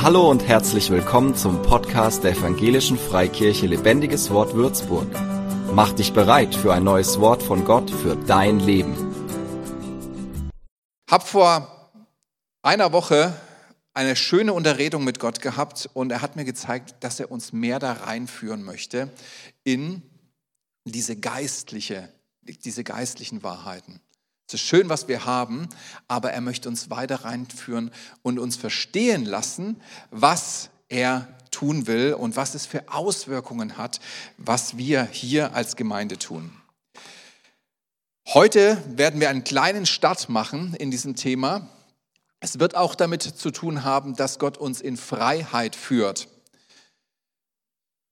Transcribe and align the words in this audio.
Hallo 0.00 0.30
und 0.30 0.46
herzlich 0.46 0.90
willkommen 0.90 1.34
zum 1.34 1.60
Podcast 1.62 2.22
der 2.22 2.30
Evangelischen 2.30 2.96
Freikirche 2.96 3.66
Lebendiges 3.66 4.30
Wort 4.30 4.54
Würzburg. 4.54 5.08
Mach 5.72 5.92
dich 5.92 6.12
bereit 6.12 6.54
für 6.54 6.72
ein 6.72 6.84
neues 6.84 7.18
Wort 7.18 7.42
von 7.42 7.64
Gott 7.64 7.90
für 7.90 8.14
dein 8.14 8.60
Leben. 8.60 8.94
Hab 11.10 11.26
vor 11.26 11.90
einer 12.62 12.92
Woche 12.92 13.34
eine 13.92 14.14
schöne 14.14 14.52
Unterredung 14.52 15.02
mit 15.02 15.18
Gott 15.18 15.40
gehabt 15.40 15.90
und 15.94 16.12
er 16.12 16.22
hat 16.22 16.36
mir 16.36 16.44
gezeigt, 16.44 16.94
dass 17.00 17.18
er 17.18 17.32
uns 17.32 17.52
mehr 17.52 17.80
da 17.80 17.94
reinführen 17.94 18.62
möchte 18.62 19.10
in 19.64 20.02
diese 20.84 21.16
geistliche, 21.16 22.08
diese 22.42 22.84
geistlichen 22.84 23.42
Wahrheiten. 23.42 24.00
Es 24.48 24.54
ist 24.54 24.60
schön, 24.62 24.88
was 24.88 25.08
wir 25.08 25.26
haben, 25.26 25.68
aber 26.08 26.32
er 26.32 26.40
möchte 26.40 26.70
uns 26.70 26.88
weiter 26.88 27.26
reinführen 27.26 27.90
und 28.22 28.38
uns 28.38 28.56
verstehen 28.56 29.26
lassen, 29.26 29.78
was 30.10 30.70
er 30.88 31.28
tun 31.50 31.86
will 31.86 32.14
und 32.14 32.34
was 32.34 32.54
es 32.54 32.64
für 32.64 32.90
Auswirkungen 32.90 33.76
hat, 33.76 34.00
was 34.38 34.78
wir 34.78 35.04
hier 35.04 35.52
als 35.54 35.76
Gemeinde 35.76 36.18
tun. 36.18 36.50
Heute 38.28 38.82
werden 38.88 39.20
wir 39.20 39.28
einen 39.28 39.44
kleinen 39.44 39.84
Start 39.84 40.30
machen 40.30 40.74
in 40.78 40.90
diesem 40.90 41.14
Thema. 41.14 41.68
Es 42.40 42.58
wird 42.58 42.74
auch 42.74 42.94
damit 42.94 43.22
zu 43.22 43.50
tun 43.50 43.84
haben, 43.84 44.16
dass 44.16 44.38
Gott 44.38 44.56
uns 44.56 44.80
in 44.80 44.96
Freiheit 44.96 45.76
führt. 45.76 46.26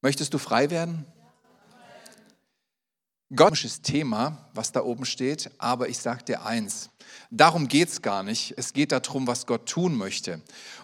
Möchtest 0.02 0.34
du 0.34 0.38
frei 0.38 0.68
werden? 0.68 1.06
Gottesches 3.34 3.82
Thema, 3.82 4.48
was 4.54 4.70
da 4.70 4.84
oben 4.84 5.04
steht, 5.04 5.50
aber 5.58 5.88
ich 5.88 5.98
sage 5.98 6.22
dir 6.22 6.46
eins, 6.46 6.90
darum 7.28 7.66
geht 7.66 7.88
es 7.88 8.00
gar 8.00 8.22
nicht. 8.22 8.54
Es 8.56 8.72
geht 8.72 8.92
darum, 8.92 9.26
was 9.26 9.46
Gott 9.46 9.68
tun 9.68 9.96
möchte 9.96 10.40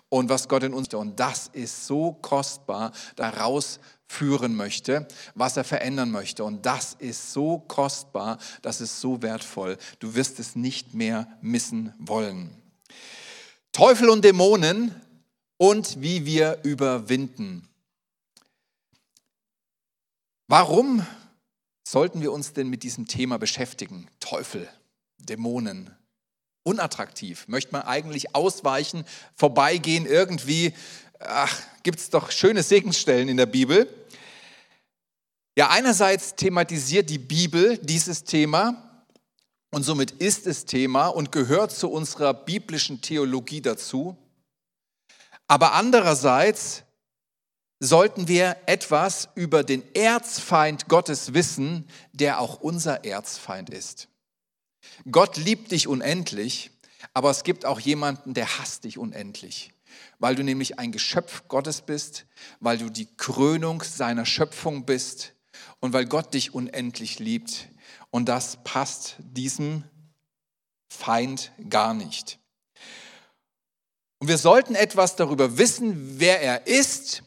und 0.09 0.28
was 0.28 0.48
Gott 0.48 0.65
in 0.65 0.74
uns 0.74 0.92
und 0.92 1.20
das 1.20 1.46
ist 1.52 1.87
so 1.87 2.15
kostbar, 2.15 2.91
daraus 3.15 3.78
führen 4.09 4.57
möchte, 4.57 5.07
was 5.37 5.57
er 5.57 5.63
verändern 5.63 6.10
möchte 6.10 6.43
und 6.43 6.66
das 6.66 6.95
ist 6.95 7.32
so 7.32 7.60
kostbar, 7.60 8.38
das 8.60 8.80
ist 8.80 9.01
so 9.01 9.23
wertvoll. 9.23 9.79
Du 10.01 10.16
wirst 10.16 10.40
es 10.40 10.57
nicht 10.57 10.95
mehr 10.95 11.29
missen 11.43 11.95
wollen. 11.98 12.51
Teufel 13.70 14.10
und 14.10 14.24
Dämonen 14.24 15.01
und 15.59 16.02
wie 16.02 16.26
wir 16.26 16.59
überwinden. 16.65 17.68
Warum 20.48 21.07
sollten 21.93 22.23
wir 22.23 22.32
uns 22.32 22.54
denn 22.54 22.68
mit 22.68 22.82
diesem 22.82 23.07
Thema 23.07 23.38
beschäftigen? 23.38 24.09
Teufel, 24.18 24.66
Dämonen, 25.18 25.95
unattraktiv. 26.62 27.46
Möchte 27.48 27.73
man 27.73 27.82
eigentlich 27.82 28.35
ausweichen, 28.35 29.04
vorbeigehen, 29.37 30.07
irgendwie, 30.07 30.73
ach, 31.20 31.60
gibt 31.82 31.98
es 31.98 32.09
doch 32.09 32.30
schöne 32.30 32.63
Segensstellen 32.63 33.29
in 33.29 33.37
der 33.37 33.46
Bibel. 33.46 33.93
Ja, 35.54 35.68
einerseits 35.68 36.35
thematisiert 36.35 37.10
die 37.10 37.18
Bibel 37.18 37.76
dieses 37.76 38.24
Thema 38.24 39.04
und 39.70 39.82
somit 39.82 40.13
ist 40.13 40.46
es 40.46 40.65
Thema 40.65 41.09
und 41.09 41.30
gehört 41.30 41.73
zu 41.73 41.90
unserer 41.90 42.32
biblischen 42.32 43.02
Theologie 43.02 43.60
dazu. 43.60 44.16
Aber 45.46 45.74
andererseits 45.74 46.85
sollten 47.83 48.29
wir 48.29 48.57
etwas 48.66 49.29
über 49.35 49.65
den 49.65 49.83
Erzfeind 49.97 50.87
Gottes 50.87 51.35
wissen, 51.35 51.88
der 52.13 52.38
auch 52.38 52.61
unser 52.61 53.05
Erzfeind 53.05 53.71
ist. 53.71 54.07
Gott 55.11 55.37
liebt 55.37 55.73
dich 55.73 55.88
unendlich, 55.88 56.71
aber 57.13 57.30
es 57.30 57.43
gibt 57.43 57.66
auch 57.66 57.80
jemanden, 57.80 58.35
der 58.35 58.59
hasst 58.59 58.85
dich 58.85 58.99
unendlich, 58.99 59.73
weil 60.21 60.37
du 60.37 60.45
nämlich 60.45 60.79
ein 60.79 60.93
Geschöpf 60.93 61.49
Gottes 61.49 61.83
bist, 61.83 62.27
weil 62.60 62.79
du 62.79 62.88
die 62.88 63.09
Krönung 63.16 63.83
seiner 63.83 64.27
Schöpfung 64.27 64.87
bist 64.87 65.34
und 65.81 65.93
weil 65.93 66.06
Gott 66.06 66.34
dich 66.34 66.55
unendlich 66.55 67.19
liebt. 67.19 67.69
Und 68.10 68.28
das 68.28 68.62
passt 68.62 69.16
diesem 69.19 69.82
Feind 70.88 71.50
gar 71.69 71.94
nicht. 71.94 72.38
Und 74.21 74.28
wir 74.28 74.38
sollten 74.38 74.76
etwas 74.76 75.16
darüber 75.16 75.59
wissen, 75.59 76.21
wer 76.21 76.41
er 76.41 76.69
ist 76.69 77.25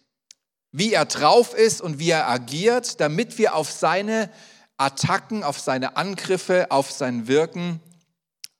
wie 0.77 0.91
er 0.91 1.05
drauf 1.05 1.53
ist 1.53 1.81
und 1.81 1.99
wie 1.99 2.09
er 2.09 2.27
agiert, 2.27 2.99
damit 2.99 3.37
wir 3.37 3.55
auf 3.55 3.71
seine 3.71 4.29
Attacken, 4.75 5.41
auf 5.45 5.57
seine 5.57 5.95
Angriffe, 5.95 6.69
auf 6.69 6.91
sein 6.91 7.29
Wirken 7.29 7.79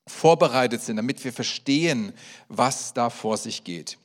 vorbereitet 0.07 0.81
sind, 0.81 0.95
damit 0.95 1.21
wir 1.25 1.33
verstehen, 1.33 2.13
was 2.47 2.93
da 2.93 3.09
vor 3.09 3.35
sich 3.35 3.65
geht. 3.65 3.97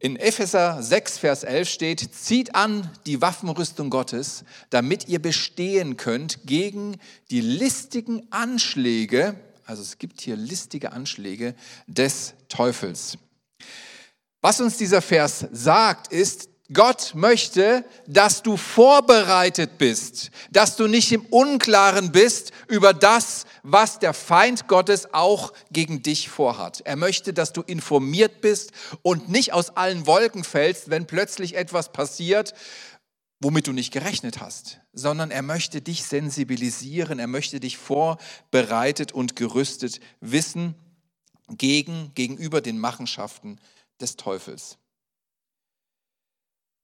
In 0.00 0.16
Epheser 0.16 0.82
6, 0.82 1.18
Vers 1.18 1.44
11 1.44 1.68
steht, 1.68 2.14
zieht 2.14 2.56
an 2.56 2.90
die 3.06 3.20
Waffenrüstung 3.20 3.88
Gottes, 3.88 4.44
damit 4.70 5.06
ihr 5.06 5.22
bestehen 5.22 5.96
könnt 5.96 6.40
gegen 6.44 6.96
die 7.30 7.40
listigen 7.40 8.26
Anschläge, 8.32 9.36
also 9.64 9.82
es 9.82 9.98
gibt 9.98 10.22
hier 10.22 10.34
listige 10.34 10.90
Anschläge 10.90 11.54
des 11.86 12.34
Teufels. 12.48 13.16
Was 14.40 14.60
uns 14.60 14.78
dieser 14.78 15.02
Vers 15.02 15.46
sagt, 15.52 16.10
ist, 16.10 16.49
Gott 16.72 17.12
möchte, 17.14 17.84
dass 18.06 18.42
du 18.42 18.56
vorbereitet 18.56 19.76
bist, 19.78 20.30
dass 20.52 20.76
du 20.76 20.86
nicht 20.86 21.10
im 21.10 21.26
Unklaren 21.26 22.12
bist 22.12 22.52
über 22.68 22.94
das, 22.94 23.44
was 23.64 23.98
der 23.98 24.14
Feind 24.14 24.68
Gottes 24.68 25.12
auch 25.12 25.52
gegen 25.72 26.02
dich 26.02 26.28
vorhat. 26.28 26.80
Er 26.84 26.94
möchte, 26.94 27.32
dass 27.32 27.52
du 27.52 27.62
informiert 27.62 28.40
bist 28.40 28.70
und 29.02 29.28
nicht 29.28 29.52
aus 29.52 29.70
allen 29.70 30.06
Wolken 30.06 30.44
fällst, 30.44 30.90
wenn 30.90 31.06
plötzlich 31.06 31.56
etwas 31.56 31.90
passiert, 31.90 32.54
womit 33.40 33.66
du 33.66 33.72
nicht 33.72 33.92
gerechnet 33.92 34.40
hast, 34.40 34.80
sondern 34.92 35.32
er 35.32 35.42
möchte 35.42 35.80
dich 35.80 36.04
sensibilisieren, 36.04 37.18
er 37.18 37.26
möchte 37.26 37.58
dich 37.58 37.78
vorbereitet 37.78 39.12
und 39.12 39.34
gerüstet 39.34 39.98
wissen 40.20 40.76
gegen, 41.48 42.12
gegenüber 42.14 42.60
den 42.60 42.78
Machenschaften 42.78 43.58
des 44.00 44.16
Teufels. 44.16 44.78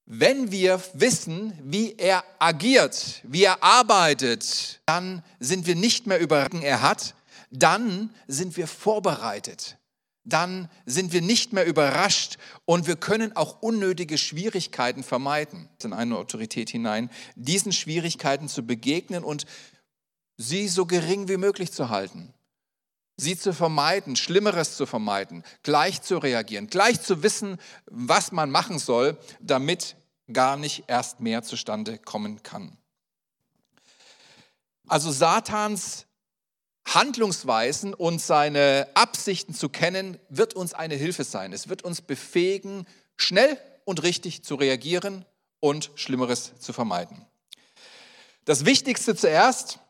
Wenn 0.08 0.52
wir 0.52 0.80
wissen, 0.94 1.52
wie 1.64 1.96
er 1.96 2.22
agiert, 2.38 3.20
wie 3.24 3.42
er 3.42 3.60
arbeitet, 3.62 4.80
dann 4.86 5.24
sind 5.40 5.66
wir 5.66 5.74
nicht 5.74 6.06
mehr 6.06 6.20
überrascht, 6.20 6.62
er 6.62 6.80
hat, 6.80 7.16
dann 7.50 8.14
sind 8.28 8.56
wir 8.56 8.68
vorbereitet. 8.68 9.78
Dann 10.22 10.68
sind 10.86 11.12
wir 11.12 11.22
nicht 11.22 11.52
mehr 11.52 11.66
überrascht 11.66 12.38
und 12.64 12.86
wir 12.86 12.94
können 12.94 13.34
auch 13.34 13.62
unnötige 13.62 14.16
Schwierigkeiten 14.16 15.02
vermeiden, 15.02 15.68
in 15.82 15.92
eine 15.92 16.16
Autorität 16.16 16.70
hinein, 16.70 17.10
diesen 17.34 17.72
Schwierigkeiten 17.72 18.48
zu 18.48 18.64
begegnen 18.64 19.24
und 19.24 19.44
sie 20.36 20.68
so 20.68 20.86
gering 20.86 21.28
wie 21.28 21.36
möglich 21.36 21.72
zu 21.72 21.88
halten 21.88 22.32
sie 23.16 23.38
zu 23.38 23.52
vermeiden, 23.52 24.16
Schlimmeres 24.16 24.76
zu 24.76 24.86
vermeiden, 24.86 25.42
gleich 25.62 26.02
zu 26.02 26.18
reagieren, 26.18 26.66
gleich 26.66 27.00
zu 27.00 27.22
wissen, 27.22 27.58
was 27.86 28.32
man 28.32 28.50
machen 28.50 28.78
soll, 28.78 29.16
damit 29.40 29.96
gar 30.32 30.56
nicht 30.56 30.84
erst 30.88 31.20
mehr 31.20 31.42
zustande 31.42 31.98
kommen 31.98 32.42
kann. 32.42 32.76
Also 34.86 35.10
Satans 35.10 36.06
Handlungsweisen 36.86 37.94
und 37.94 38.20
seine 38.20 38.88
Absichten 38.94 39.54
zu 39.54 39.68
kennen, 39.68 40.18
wird 40.28 40.54
uns 40.54 40.72
eine 40.72 40.94
Hilfe 40.94 41.24
sein. 41.24 41.52
Es 41.52 41.68
wird 41.68 41.82
uns 41.82 42.00
befähigen, 42.00 42.86
schnell 43.16 43.58
und 43.84 44.02
richtig 44.04 44.44
zu 44.44 44.54
reagieren 44.54 45.24
und 45.58 45.90
Schlimmeres 45.96 46.52
zu 46.60 46.72
vermeiden. 46.72 47.26
Das 48.44 48.64
Wichtigste 48.64 49.16
zuerst, 49.16 49.80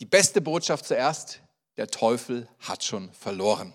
die 0.00 0.06
beste 0.06 0.40
Botschaft 0.40 0.86
zuerst, 0.86 1.40
der 1.76 1.88
Teufel 1.88 2.48
hat 2.60 2.84
schon 2.84 3.10
verloren. 3.12 3.74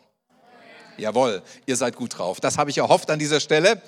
Jawohl, 0.98 1.42
ihr 1.66 1.76
seid 1.76 1.96
gut 1.96 2.18
drauf. 2.18 2.40
Das 2.40 2.58
habe 2.58 2.70
ich 2.70 2.78
erhofft 2.78 3.10
an 3.10 3.20
dieser 3.20 3.40
Stelle. 3.40 3.82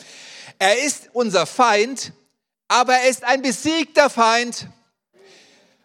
Er 0.60 0.84
ist 0.84 1.10
unser 1.14 1.46
Feind, 1.46 2.14
aber 2.68 2.94
er 2.96 3.10
ist 3.10 3.24
ein 3.24 3.42
besiegter 3.42 4.10
Feind. 4.10 4.68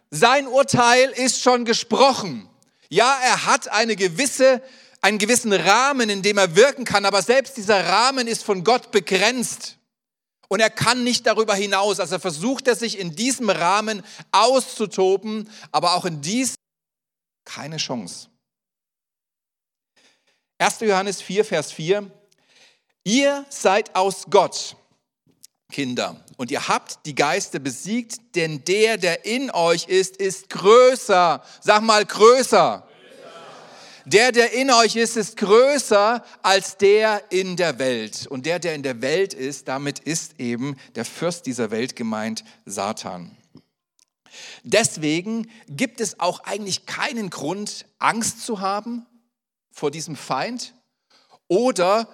Sein 0.09 0.47
Urteil 0.47 1.09
ist 1.09 1.41
schon 1.41 1.65
gesprochen. 1.65 2.49
Ja, 2.89 3.17
er 3.23 3.45
hat 3.45 3.67
eine 3.69 3.97
gewisse, 3.97 4.61
einen 5.01 5.17
gewissen 5.17 5.51
Rahmen, 5.51 6.09
in 6.09 6.21
dem 6.21 6.37
er 6.37 6.55
wirken 6.55 6.85
kann, 6.85 7.05
aber 7.05 7.21
selbst 7.21 7.57
dieser 7.57 7.85
Rahmen 7.85 8.27
ist 8.27 8.43
von 8.43 8.63
Gott 8.63 8.91
begrenzt. 8.91 9.77
Und 10.47 10.61
er 10.61 10.69
kann 10.69 11.03
nicht 11.03 11.27
darüber 11.27 11.55
hinaus. 11.55 11.99
Also 11.99 12.19
versucht 12.19 12.69
er 12.69 12.77
sich 12.77 12.97
in 12.99 13.15
diesem 13.17 13.49
Rahmen 13.49 14.01
auszutoben, 14.31 15.49
aber 15.73 15.95
auch 15.95 16.05
in 16.05 16.21
dies 16.21 16.55
keine 17.47 17.77
Chance. 17.77 18.27
1. 20.59 20.81
Johannes 20.81 21.21
4, 21.21 21.45
Vers 21.45 21.71
4. 21.71 22.11
Ihr 23.03 23.45
seid 23.49 23.95
aus 23.95 24.25
Gott, 24.29 24.75
Kinder, 25.71 26.23
und 26.35 26.51
ihr 26.51 26.67
habt 26.67 27.05
die 27.05 27.15
Geister 27.15 27.59
besiegt, 27.59 28.35
denn 28.35 28.63
der, 28.65 28.97
der 28.97 29.25
in 29.25 29.49
euch 29.51 29.87
ist, 29.87 30.17
ist 30.17 30.49
größer. 30.49 31.41
Sag 31.61 31.81
mal 31.83 32.05
größer. 32.05 32.85
größer. 32.85 34.03
der, 34.05 34.31
der 34.33 34.51
in 34.51 34.69
euch 34.69 34.97
ist, 34.97 35.15
ist 35.15 35.37
größer 35.37 36.23
als 36.41 36.75
der 36.77 37.31
in 37.31 37.55
der 37.55 37.79
Welt. 37.79 38.27
Und 38.27 38.45
der, 38.45 38.59
der 38.59 38.75
in 38.75 38.83
der 38.83 39.01
Welt 39.01 39.33
ist, 39.33 39.69
damit 39.69 39.99
ist 39.99 40.39
eben 40.39 40.75
der 40.95 41.05
Fürst 41.05 41.45
dieser 41.45 41.71
Welt 41.71 41.95
gemeint, 41.95 42.43
Satan. 42.65 43.36
Deswegen 44.63 45.49
gibt 45.67 46.01
es 46.01 46.19
auch 46.19 46.41
eigentlich 46.41 46.85
keinen 46.85 47.29
Grund, 47.29 47.85
Angst 47.99 48.45
zu 48.45 48.59
haben 48.59 49.05
vor 49.71 49.91
diesem 49.91 50.15
Feind 50.15 50.73
oder 51.47 52.07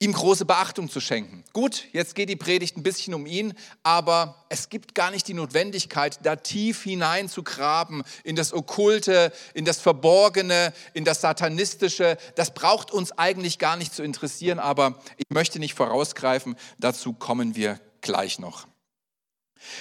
ihm 0.00 0.12
große 0.12 0.44
Beachtung 0.44 0.90
zu 0.90 1.00
schenken. 1.00 1.44
Gut, 1.52 1.86
jetzt 1.92 2.14
geht 2.14 2.28
die 2.28 2.36
Predigt 2.36 2.76
ein 2.76 2.82
bisschen 2.82 3.14
um 3.14 3.26
ihn, 3.26 3.54
aber 3.82 4.44
es 4.48 4.68
gibt 4.68 4.94
gar 4.94 5.10
nicht 5.10 5.28
die 5.28 5.34
Notwendigkeit, 5.34 6.18
da 6.22 6.36
tief 6.36 6.82
hinein 6.82 7.28
zu 7.28 7.42
graben 7.42 8.02
in 8.24 8.36
das 8.36 8.52
Okkulte, 8.52 9.32
in 9.54 9.64
das 9.64 9.80
Verborgene, 9.80 10.72
in 10.94 11.04
das 11.04 11.20
Satanistische. 11.20 12.18
Das 12.34 12.52
braucht 12.52 12.90
uns 12.90 13.12
eigentlich 13.12 13.58
gar 13.58 13.76
nicht 13.76 13.94
zu 13.94 14.02
interessieren, 14.02 14.58
aber 14.58 14.98
ich 15.16 15.26
möchte 15.30 15.58
nicht 15.58 15.74
vorausgreifen, 15.74 16.56
dazu 16.78 17.12
kommen 17.12 17.54
wir 17.54 17.80
gleich 18.00 18.38
noch. 18.38 18.66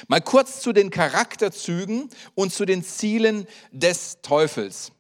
Mal 0.08 0.22
kurz 0.22 0.62
zu 0.62 0.74
den 0.74 0.90
Charakterzügen 0.90 2.10
und 2.36 2.54
zu 2.54 2.66
den 2.66 2.84
Zielen 2.84 3.48
des 3.72 4.22
Teufels. 4.22 4.92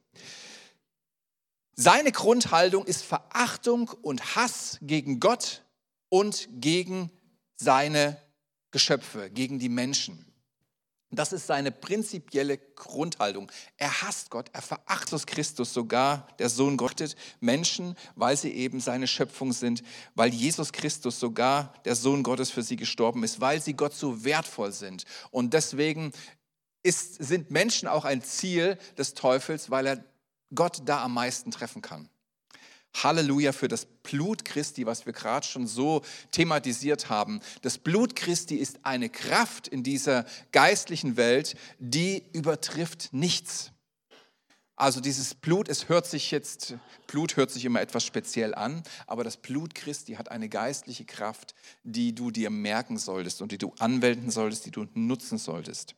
Seine 1.76 2.12
Grundhaltung 2.12 2.86
ist 2.86 3.04
Verachtung 3.04 3.90
und 4.02 4.36
Hass 4.36 4.78
gegen 4.82 5.20
Gott 5.20 5.64
und 6.10 6.48
gegen 6.54 7.10
seine 7.56 8.22
Geschöpfe, 8.72 9.30
gegen 9.32 9.58
die 9.60 9.70
Menschen. 9.70 10.33
Das 11.16 11.34
ist 11.34 11.48
seine 11.48 11.72
prinzipielle 11.72 12.58
Grundhaltung. 12.58 13.52
Er 13.78 14.02
hasst 14.02 14.30
Gott, 14.30 14.50
er 14.54 14.62
verachtet 14.62 15.28
Christus, 15.28 15.74
sogar 15.74 16.28
der 16.40 16.50
Sohn 16.50 16.78
Gottes, 16.78 17.16
Menschen, 17.40 17.96
weil 18.16 18.36
sie 18.36 18.52
eben 18.52 18.80
seine 18.80 19.08
Schöpfung 19.08 19.54
sind, 19.54 19.84
weil 20.16 20.34
Jesus 20.34 20.72
Christus 20.72 21.20
sogar 21.20 21.74
der 21.86 21.96
Sohn 21.96 22.24
Gottes 22.24 22.50
für 22.50 22.64
sie 22.64 22.76
gestorben 22.76 23.24
ist, 23.24 23.42
weil 23.42 23.62
sie 23.62 23.74
Gott 23.74 23.94
so 23.94 24.24
wertvoll 24.24 24.72
sind. 24.72 25.06
Und 25.30 25.54
deswegen 25.54 26.12
ist, 26.82 27.24
sind 27.24 27.52
Menschen 27.52 27.88
auch 27.88 28.06
ein 28.06 28.22
Ziel 28.22 28.78
des 28.98 29.14
Teufels, 29.14 29.70
weil 29.70 29.88
er 29.88 30.04
Gott 30.54 30.82
da 30.86 31.04
am 31.04 31.14
meisten 31.14 31.52
treffen 31.52 31.82
kann. 31.82 32.10
Halleluja 33.02 33.52
für 33.52 33.68
das 33.68 33.86
Blut 33.86 34.46
Christi, 34.46 34.86
was 34.86 35.06
wir 35.06 35.14
gerade 35.14 35.46
schon 35.46 35.68
so 35.68 36.02
thematisiert 36.32 37.10
haben. 37.10 37.40
Das 37.62 37.78
Blut 37.78 38.16
Christi 38.16 38.56
ist 38.56 38.80
eine 38.84 39.10
Kraft 39.10 39.68
in 39.68 39.84
dieser 39.84 40.26
geistlichen 40.52 41.18
Welt, 41.18 41.56
die 41.80 42.24
übertrifft 42.34 43.10
nichts. 43.12 43.72
Also 44.76 45.02
dieses 45.02 45.36
Blut, 45.36 45.70
es 45.70 45.88
hört 45.88 46.08
sich 46.08 46.32
jetzt, 46.32 46.76
Blut 47.06 47.38
hört 47.38 47.52
sich 47.52 47.64
immer 47.64 47.82
etwas 47.82 48.04
speziell 48.04 48.56
an, 48.56 48.82
aber 49.06 49.24
das 49.24 49.38
Blut 49.38 49.76
Christi 49.76 50.14
hat 50.14 50.32
eine 50.32 50.50
geistliche 50.50 51.06
Kraft, 51.06 51.54
die 51.84 52.16
du 52.16 52.32
dir 52.32 52.50
merken 52.50 52.98
solltest 52.98 53.42
und 53.42 53.52
die 53.52 53.60
du 53.60 53.74
anwenden 53.78 54.32
solltest, 54.32 54.66
die 54.66 54.72
du 54.72 54.88
nutzen 54.96 55.38
solltest. 55.38 55.96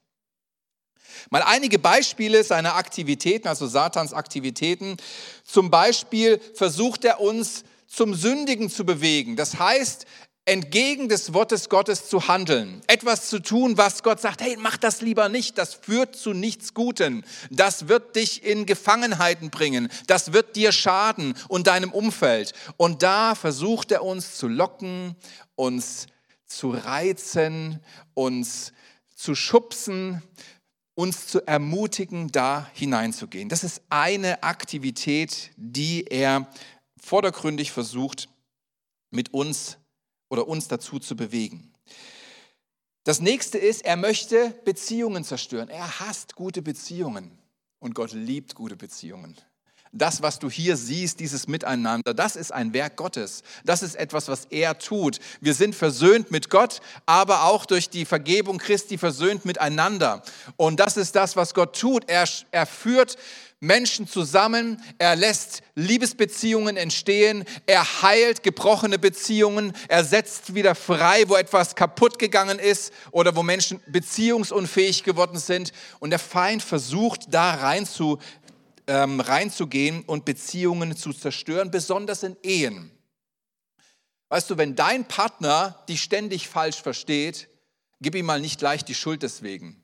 Mal 1.29 1.43
einige 1.43 1.79
Beispiele 1.79 2.43
seiner 2.43 2.75
Aktivitäten, 2.75 3.47
also 3.47 3.67
Satans 3.67 4.13
Aktivitäten. 4.13 4.97
Zum 5.43 5.71
Beispiel 5.71 6.39
versucht 6.53 7.05
er 7.05 7.19
uns 7.19 7.63
zum 7.87 8.13
Sündigen 8.13 8.69
zu 8.69 8.85
bewegen. 8.85 9.35
Das 9.35 9.59
heißt, 9.59 10.05
entgegen 10.45 11.09
des 11.09 11.33
Wortes 11.33 11.69
Gottes 11.69 12.07
zu 12.07 12.27
handeln, 12.27 12.81
etwas 12.85 13.29
zu 13.29 13.39
tun, 13.39 13.77
was 13.77 14.03
Gott 14.03 14.21
sagt, 14.21 14.41
hey, 14.41 14.55
mach 14.59 14.77
das 14.77 15.01
lieber 15.01 15.27
nicht, 15.27 15.57
das 15.57 15.73
führt 15.73 16.15
zu 16.15 16.33
nichts 16.33 16.75
Guten, 16.75 17.25
das 17.49 17.87
wird 17.87 18.15
dich 18.15 18.43
in 18.43 18.67
Gefangenheiten 18.67 19.49
bringen, 19.49 19.89
das 20.05 20.33
wird 20.33 20.55
dir 20.55 20.71
schaden 20.71 21.35
und 21.47 21.65
deinem 21.65 21.91
Umfeld. 21.91 22.53
Und 22.77 23.01
da 23.01 23.33
versucht 23.33 23.91
er 23.91 24.03
uns 24.03 24.35
zu 24.35 24.47
locken, 24.47 25.15
uns 25.55 26.05
zu 26.45 26.69
reizen, 26.69 27.79
uns 28.13 28.71
zu 29.15 29.33
schubsen, 29.33 30.21
uns 30.95 31.27
zu 31.27 31.45
ermutigen, 31.45 32.31
da 32.31 32.69
hineinzugehen. 32.73 33.49
Das 33.49 33.63
ist 33.63 33.81
eine 33.89 34.43
Aktivität, 34.43 35.51
die 35.57 36.05
er 36.05 36.47
vordergründig 36.97 37.71
versucht, 37.71 38.29
mit 39.11 39.33
uns 39.33 39.77
oder 40.29 40.47
uns 40.47 40.67
dazu 40.67 40.99
zu 40.99 41.15
bewegen. 41.15 41.73
Das 43.03 43.21
nächste 43.21 43.57
ist, 43.57 43.85
er 43.85 43.97
möchte 43.97 44.49
Beziehungen 44.65 45.23
zerstören. 45.23 45.69
Er 45.69 45.99
hasst 45.99 46.35
gute 46.35 46.61
Beziehungen 46.61 47.37
und 47.79 47.93
Gott 47.93 48.13
liebt 48.13 48.55
gute 48.55 48.75
Beziehungen 48.75 49.37
das, 49.95 50.21
was 50.21 50.39
du 50.39 50.49
hier 50.49 50.77
siehst, 50.77 51.19
dieses 51.19 51.47
Miteinander, 51.47 52.13
das 52.13 52.35
ist 52.35 52.51
ein 52.51 52.73
Werk 52.73 52.97
Gottes. 52.97 53.43
Das 53.63 53.81
ist 53.81 53.95
etwas, 53.95 54.27
was 54.27 54.45
er 54.49 54.77
tut. 54.77 55.19
Wir 55.41 55.53
sind 55.53 55.73
versöhnt 55.73 56.31
mit 56.31 56.49
Gott, 56.49 56.81
aber 57.05 57.45
auch 57.45 57.65
durch 57.65 57.89
die 57.89 58.05
Vergebung 58.05 58.57
Christi 58.57 58.97
versöhnt 58.97 59.45
miteinander. 59.45 60.21
Und 60.57 60.79
das 60.79 60.97
ist 60.97 61.15
das, 61.15 61.35
was 61.35 61.53
Gott 61.53 61.79
tut. 61.79 62.09
Er, 62.09 62.27
er 62.51 62.65
führt 62.65 63.17
Menschen 63.61 64.07
zusammen, 64.07 64.81
er 64.97 65.15
lässt 65.15 65.63
Liebesbeziehungen 65.75 66.77
entstehen, 66.77 67.45
er 67.65 68.01
heilt 68.01 68.43
gebrochene 68.43 68.99
Beziehungen, 68.99 69.73
er 69.87 70.03
setzt 70.03 70.53
wieder 70.53 70.75
frei, 70.75 71.23
wo 71.27 71.35
etwas 71.35 71.75
kaputt 71.75 72.19
gegangen 72.19 72.59
ist 72.59 72.93
oder 73.11 73.35
wo 73.35 73.43
Menschen 73.43 73.79
beziehungsunfähig 73.87 75.03
geworden 75.03 75.39
sind. 75.39 75.71
Und 75.99 76.11
der 76.11 76.19
Feind 76.19 76.63
versucht 76.63 77.33
da 77.33 77.55
rein 77.55 77.85
ähm, 78.87 79.19
reinzugehen 79.19 80.03
und 80.03 80.25
Beziehungen 80.25 80.95
zu 80.95 81.13
zerstören, 81.13 81.71
besonders 81.71 82.23
in 82.23 82.37
Ehen. 82.43 82.91
Weißt 84.29 84.49
du, 84.49 84.57
wenn 84.57 84.75
dein 84.75 85.05
Partner 85.05 85.83
dich 85.87 86.01
ständig 86.01 86.47
falsch 86.47 86.81
versteht, 86.81 87.47
gib 88.01 88.15
ihm 88.15 88.25
mal 88.25 88.41
nicht 88.41 88.59
gleich 88.59 88.83
die 88.83 88.95
Schuld 88.95 89.23
deswegen. 89.23 89.81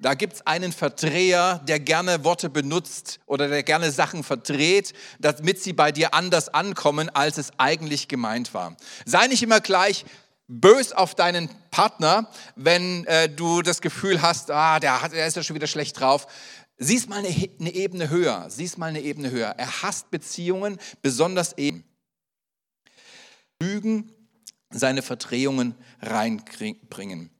Da 0.00 0.14
gibt 0.14 0.34
es 0.34 0.46
einen 0.46 0.72
Verdreher, 0.72 1.60
der 1.66 1.78
gerne 1.78 2.24
Worte 2.24 2.50
benutzt 2.50 3.20
oder 3.26 3.48
der 3.48 3.62
gerne 3.62 3.92
Sachen 3.92 4.24
verdreht, 4.24 4.92
damit 5.20 5.62
sie 5.62 5.72
bei 5.72 5.92
dir 5.92 6.14
anders 6.14 6.48
ankommen, 6.48 7.08
als 7.10 7.38
es 7.38 7.52
eigentlich 7.58 8.08
gemeint 8.08 8.52
war. 8.52 8.76
Sei 9.06 9.28
nicht 9.28 9.42
immer 9.42 9.60
gleich 9.60 10.04
bös 10.48 10.92
auf 10.92 11.14
deinen 11.14 11.48
Partner, 11.70 12.28
wenn 12.56 13.06
äh, 13.06 13.28
du 13.28 13.62
das 13.62 13.80
Gefühl 13.80 14.20
hast, 14.20 14.50
ah, 14.50 14.78
der, 14.80 15.00
hat, 15.00 15.12
der 15.12 15.26
ist 15.26 15.36
ja 15.36 15.42
schon 15.42 15.56
wieder 15.56 15.66
schlecht 15.66 15.98
drauf. 15.98 16.26
Siehst 16.76 17.08
mal 17.08 17.20
eine, 17.20 17.28
eine 17.60 17.72
Ebene 17.72 18.10
höher, 18.10 18.50
siehst 18.50 18.78
mal 18.78 18.86
eine 18.86 19.00
Ebene 19.00 19.30
höher. 19.30 19.54
Er 19.56 19.82
hasst 19.82 20.10
Beziehungen, 20.10 20.78
besonders 21.02 21.56
eben. 21.56 21.84
Lügen, 23.60 24.12
seine 24.70 25.02
Verdrehungen 25.02 25.76
reinbringen. 26.00 27.30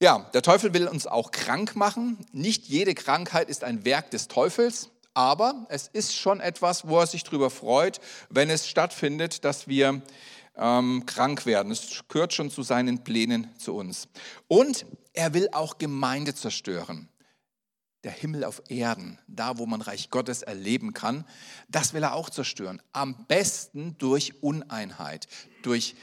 Ja, 0.00 0.30
der 0.34 0.42
Teufel 0.42 0.74
will 0.74 0.86
uns 0.86 1.06
auch 1.06 1.30
krank 1.30 1.74
machen. 1.74 2.18
Nicht 2.32 2.66
jede 2.66 2.94
Krankheit 2.94 3.48
ist 3.48 3.64
ein 3.64 3.86
Werk 3.86 4.10
des 4.10 4.28
Teufels, 4.28 4.90
aber 5.14 5.66
es 5.70 5.88
ist 5.88 6.14
schon 6.14 6.40
etwas, 6.40 6.86
wo 6.86 6.98
er 6.98 7.06
sich 7.06 7.24
darüber 7.24 7.48
freut, 7.48 8.00
wenn 8.28 8.50
es 8.50 8.68
stattfindet, 8.68 9.46
dass 9.46 9.66
wir 9.66 10.02
ähm, 10.56 11.06
krank 11.06 11.46
werden. 11.46 11.72
Es 11.72 12.04
gehört 12.08 12.34
schon 12.34 12.50
zu 12.50 12.62
seinen 12.62 13.02
Plänen 13.02 13.48
zu 13.56 13.74
uns. 13.74 14.08
Und 14.46 14.84
er 15.14 15.32
will 15.32 15.48
auch 15.52 15.78
Gemeinde 15.78 16.34
zerstören 16.34 17.08
der 18.06 18.12
Himmel 18.12 18.44
auf 18.44 18.62
Erden, 18.68 19.18
da 19.26 19.58
wo 19.58 19.66
man 19.66 19.80
Reich 19.80 20.10
Gottes 20.10 20.42
erleben 20.42 20.94
kann, 20.94 21.24
das 21.68 21.92
will 21.92 22.04
er 22.04 22.14
auch 22.14 22.30
zerstören. 22.30 22.80
Am 22.92 23.26
besten 23.26 23.98
durch 23.98 24.44
Uneinheit, 24.44 25.26
durch 25.62 25.96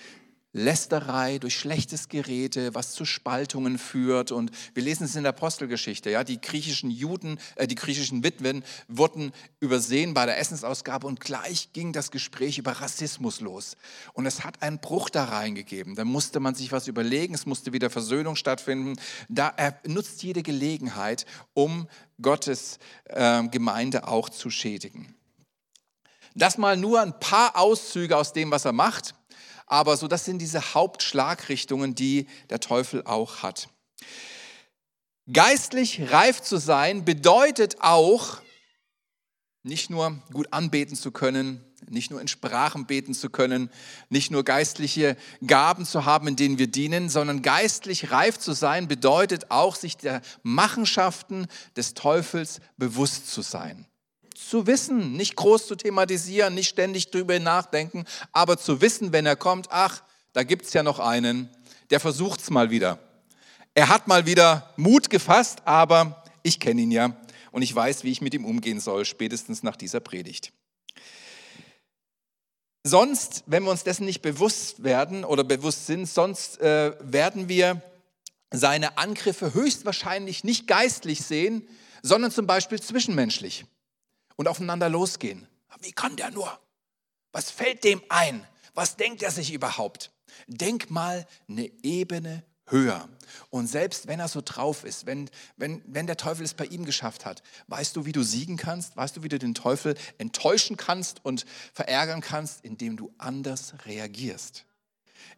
Lästerei, 0.54 1.40
durch 1.40 1.58
schlechtes 1.58 2.10
Gerede, 2.10 2.76
was 2.76 2.94
zu 2.94 3.06
Spaltungen 3.06 3.80
führt. 3.80 4.32
Und 4.32 4.52
wir 4.76 4.84
lesen 4.84 5.06
es 5.06 5.16
in 5.16 5.24
der 5.24 5.32
Apostelgeschichte. 5.32 6.12
Ja, 6.12 6.24
die 6.24 6.40
griechischen 6.40 6.92
Juden, 6.92 7.40
äh, 7.56 7.68
die 7.68 7.76
griechischen 7.76 8.24
Witwen 8.24 8.64
wurden 8.88 9.32
übersehen 9.60 10.14
bei 10.14 10.28
der 10.28 10.38
Essensausgabe 10.38 11.08
und 11.08 11.20
gleich 11.20 11.74
ging 11.74 11.92
das 11.92 12.12
Gespräch 12.12 12.60
über 12.60 12.74
Rassismus 12.74 13.42
los. 13.42 13.76
Und 14.14 14.28
es 14.28 14.44
hat 14.44 14.62
einen 14.62 14.78
Bruch 14.78 15.10
da 15.10 15.26
reingegeben. 15.26 15.96
Da 15.96 16.06
musste 16.06 16.40
man 16.40 16.54
sich 16.54 16.72
was 16.72 16.88
überlegen. 16.88 17.34
Es 17.34 17.48
musste 17.48 17.74
wieder 17.74 17.90
Versöhnung 17.90 18.36
stattfinden. 18.36 19.00
Da 19.30 19.52
er 19.58 19.80
nutzt 19.88 20.22
jede 20.22 20.44
Gelegenheit, 20.44 21.26
um 21.56 21.88
Gottes 22.22 22.78
äh, 23.06 23.44
Gemeinde 23.48 24.08
auch 24.08 24.30
zu 24.30 24.52
schädigen. 24.52 25.16
Das 26.36 26.58
mal 26.58 26.78
nur 26.78 27.02
ein 27.02 27.20
paar 27.20 27.58
Auszüge 27.58 28.18
aus 28.18 28.34
dem, 28.34 28.50
was 28.50 28.66
er 28.66 28.72
macht. 28.72 29.14
Aber 29.74 29.98
so, 29.98 30.08
das 30.08 30.24
sind 30.24 30.38
diese 30.38 30.76
Hauptschlagrichtungen, 30.76 31.96
die 31.96 32.28
der 32.52 32.60
Teufel 32.60 33.02
auch 33.08 33.42
hat. 33.42 33.70
Geistlich 35.34 36.12
reif 36.12 36.44
zu 36.44 36.58
sein 36.58 37.06
bedeutet 37.06 37.78
auch, 37.80 38.38
nicht 39.64 39.90
nur 39.90 40.22
gut 40.32 40.54
anbeten 40.54 40.96
zu 40.96 41.12
können, 41.12 41.66
nicht 41.90 42.12
nur 42.12 42.22
in 42.22 42.28
Sprachen 42.28 42.86
beten 42.86 43.16
zu 43.16 43.32
können, 43.32 43.72
nicht 44.10 44.30
nur 44.30 44.44
geistliche 44.44 45.18
Gaben 45.48 45.88
zu 45.88 46.06
haben, 46.06 46.28
in 46.28 46.36
denen 46.36 46.60
wir 46.60 46.68
dienen, 46.68 47.10
sondern 47.10 47.42
geistlich 47.42 48.12
reif 48.12 48.38
zu 48.38 48.54
sein 48.54 48.88
bedeutet 48.88 49.50
auch, 49.50 49.76
sich 49.76 49.98
der 49.98 50.22
Machenschaften 50.44 51.48
des 51.76 51.96
Teufels 51.96 52.62
bewusst 52.78 53.32
zu 53.32 53.42
sein 53.42 53.88
zu 54.50 54.68
wissen, 54.68 55.14
nicht 55.14 55.36
groß 55.36 55.68
zu 55.68 55.76
thematisieren, 55.76 56.54
nicht 56.54 56.70
ständig 56.70 57.12
drüber 57.12 57.40
nachdenken, 57.40 58.06
aber 58.32 58.58
zu 58.58 58.82
wissen, 58.82 59.12
wenn 59.12 59.26
er 59.26 59.36
kommt, 59.36 59.68
ach, 59.70 60.04
da 60.34 60.44
gibt 60.44 60.66
es 60.66 60.74
ja 60.74 60.84
noch 60.84 61.00
einen, 61.00 61.50
der 61.90 62.00
versucht 62.00 62.42
es 62.42 62.50
mal 62.50 62.70
wieder. 62.70 63.00
Er 63.74 63.90
hat 63.90 64.08
mal 64.08 64.26
wieder 64.26 64.74
Mut 64.78 65.10
gefasst, 65.10 65.60
aber 65.66 66.24
ich 66.44 66.60
kenne 66.60 66.82
ihn 66.82 66.92
ja 66.92 67.16
und 67.52 67.62
ich 67.62 67.74
weiß, 67.74 68.04
wie 68.04 68.12
ich 68.12 68.22
mit 68.22 68.34
ihm 68.34 68.46
umgehen 68.46 68.80
soll, 68.80 69.06
spätestens 69.06 69.64
nach 69.64 69.76
dieser 69.76 70.00
Predigt. 70.00 70.54
Sonst, 72.84 73.44
wenn 73.46 73.64
wir 73.64 73.72
uns 73.72 73.84
dessen 73.84 74.06
nicht 74.06 74.22
bewusst 74.22 74.84
werden 74.84 75.24
oder 75.24 75.44
bewusst 75.44 75.88
sind, 75.88 76.06
sonst 76.06 76.60
äh, 76.60 76.94
werden 77.00 77.48
wir 77.48 77.82
seine 78.52 78.98
Angriffe 78.98 79.54
höchstwahrscheinlich 79.54 80.44
nicht 80.44 80.68
geistlich 80.68 81.22
sehen, 81.22 81.68
sondern 82.02 82.30
zum 82.30 82.46
Beispiel 82.46 82.82
zwischenmenschlich 82.82 83.66
und 84.36 84.48
aufeinander 84.48 84.90
losgehen. 84.90 85.48
Wie 85.82 85.92
kann 85.92 86.16
der 86.16 86.32
nur? 86.32 86.60
Was 87.32 87.52
fällt 87.52 87.84
dem 87.84 88.02
ein? 88.10 88.46
Was 88.74 88.96
denkt 88.96 89.24
er 89.24 89.32
sich 89.32 89.54
überhaupt? 89.54 90.12
Denk 90.48 90.90
mal 90.90 91.28
eine 91.48 91.72
Ebene 91.84 92.44
höher. 92.68 93.08
Und 93.50 93.68
selbst 93.68 94.08
wenn 94.08 94.20
er 94.20 94.28
so 94.28 94.42
drauf 94.44 94.84
ist, 94.84 95.06
wenn, 95.06 95.30
wenn, 95.58 95.82
wenn 95.86 96.08
der 96.08 96.18
Teufel 96.18 96.44
es 96.44 96.54
bei 96.54 96.66
ihm 96.66 96.86
geschafft 96.86 97.26
hat, 97.26 97.44
weißt 97.68 97.96
du, 97.96 98.06
wie 98.06 98.12
du 98.12 98.24
siegen 98.24 98.58
kannst? 98.58 98.96
Weißt 98.96 99.18
du, 99.18 99.24
wie 99.24 99.30
du 99.30 99.40
den 99.40 99.54
Teufel 99.54 99.96
enttäuschen 100.18 100.78
kannst 100.78 101.24
und 101.24 101.46
verärgern 101.74 102.22
kannst, 102.22 102.64
indem 102.64 102.98
du 102.98 103.14
anders 103.18 103.74
reagierst? 103.86 104.66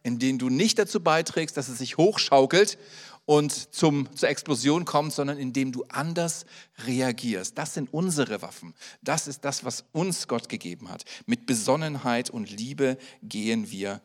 Indem 0.02 0.38
du 0.38 0.50
nicht 0.50 0.78
dazu 0.78 1.00
beiträgst, 1.00 1.56
dass 1.56 1.68
es 1.68 1.78
sich 1.78 1.96
hochschaukelt 1.96 2.78
und 3.26 3.74
zum, 3.74 4.08
zur 4.16 4.28
Explosion 4.28 4.84
kommt, 4.84 5.12
sondern 5.12 5.36
indem 5.36 5.72
du 5.72 5.84
anders 5.88 6.46
reagierst. 6.86 7.58
Das 7.58 7.74
sind 7.74 7.92
unsere 7.92 8.40
Waffen. 8.40 8.74
Das 9.02 9.26
ist 9.26 9.44
das, 9.44 9.64
was 9.64 9.84
uns 9.92 10.28
Gott 10.28 10.48
gegeben 10.48 10.88
hat. 10.88 11.04
Mit 11.26 11.44
Besonnenheit 11.44 12.30
und 12.30 12.50
Liebe 12.50 12.96
gehen 13.22 13.70
wir 13.70 14.00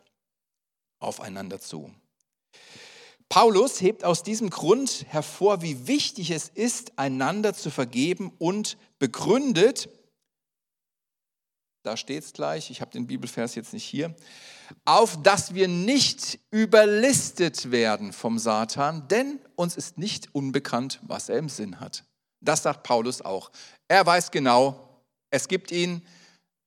aufeinander 0.99 1.59
zu. 1.59 1.91
Paulus 3.29 3.79
hebt 3.79 4.03
aus 4.03 4.23
diesem 4.23 4.49
Grund 4.49 5.05
hervor, 5.07 5.61
wie 5.61 5.87
wichtig 5.87 6.31
es 6.31 6.49
ist, 6.49 6.99
einander 6.99 7.53
zu 7.53 7.69
vergeben 7.69 8.33
und 8.39 8.77
begründet, 8.99 9.87
da 11.83 11.97
steht 11.97 12.23
es 12.23 12.33
gleich, 12.33 12.69
ich 12.69 12.81
habe 12.81 12.91
den 12.91 13.07
Bibelvers 13.07 13.55
jetzt 13.55 13.73
nicht 13.73 13.85
hier, 13.85 14.15
auf 14.85 15.21
dass 15.23 15.53
wir 15.53 15.67
nicht 15.67 16.39
überlistet 16.51 17.71
werden 17.71 18.13
vom 18.13 18.39
Satan, 18.39 19.07
denn 19.07 19.39
uns 19.55 19.75
ist 19.75 19.97
nicht 19.97 20.33
unbekannt, 20.33 20.99
was 21.03 21.29
er 21.29 21.37
im 21.37 21.49
Sinn 21.49 21.79
hat. 21.79 22.03
Das 22.39 22.63
sagt 22.63 22.83
Paulus 22.83 23.21
auch. 23.21 23.51
Er 23.87 24.05
weiß 24.05 24.31
genau, 24.31 25.03
es 25.29 25.47
gibt 25.47 25.71
ihn, 25.71 26.05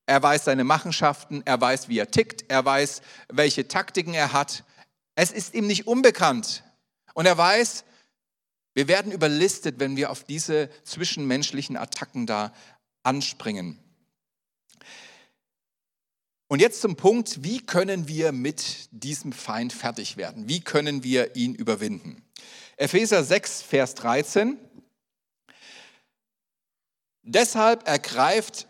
er 0.05 0.21
weiß 0.21 0.45
seine 0.45 0.63
Machenschaften, 0.63 1.41
er 1.45 1.59
weiß, 1.59 1.89
wie 1.89 1.99
er 1.99 2.11
tickt, 2.11 2.45
er 2.47 2.63
weiß, 2.63 3.01
welche 3.29 3.67
Taktiken 3.67 4.13
er 4.13 4.33
hat. 4.33 4.63
Es 5.15 5.31
ist 5.31 5.53
ihm 5.53 5.67
nicht 5.67 5.87
unbekannt. 5.87 6.63
Und 7.13 7.25
er 7.25 7.37
weiß, 7.37 7.85
wir 8.73 8.87
werden 8.87 9.11
überlistet, 9.11 9.79
wenn 9.79 9.95
wir 9.95 10.11
auf 10.11 10.23
diese 10.23 10.69
zwischenmenschlichen 10.83 11.77
Attacken 11.77 12.27
da 12.27 12.53
anspringen. 13.03 13.79
Und 16.55 16.61
jetzt 16.61 16.79
zum 16.79 16.95
Punkt, 16.95 17.43
wie 17.43 17.59
können 17.59 18.07
wir 18.07 18.31
mit 18.31 18.87
diesem 18.91 19.33
Feind 19.33 19.73
fertig 19.73 20.15
werden? 20.15 20.47
Wie 20.47 20.61
können 20.61 21.03
wir 21.03 21.35
ihn 21.35 21.53
überwinden? 21.53 22.23
Epheser 22.77 23.25
6, 23.25 23.61
Vers 23.61 23.93
13. 23.95 24.57
Deshalb 27.23 27.85
ergreift 27.85 28.69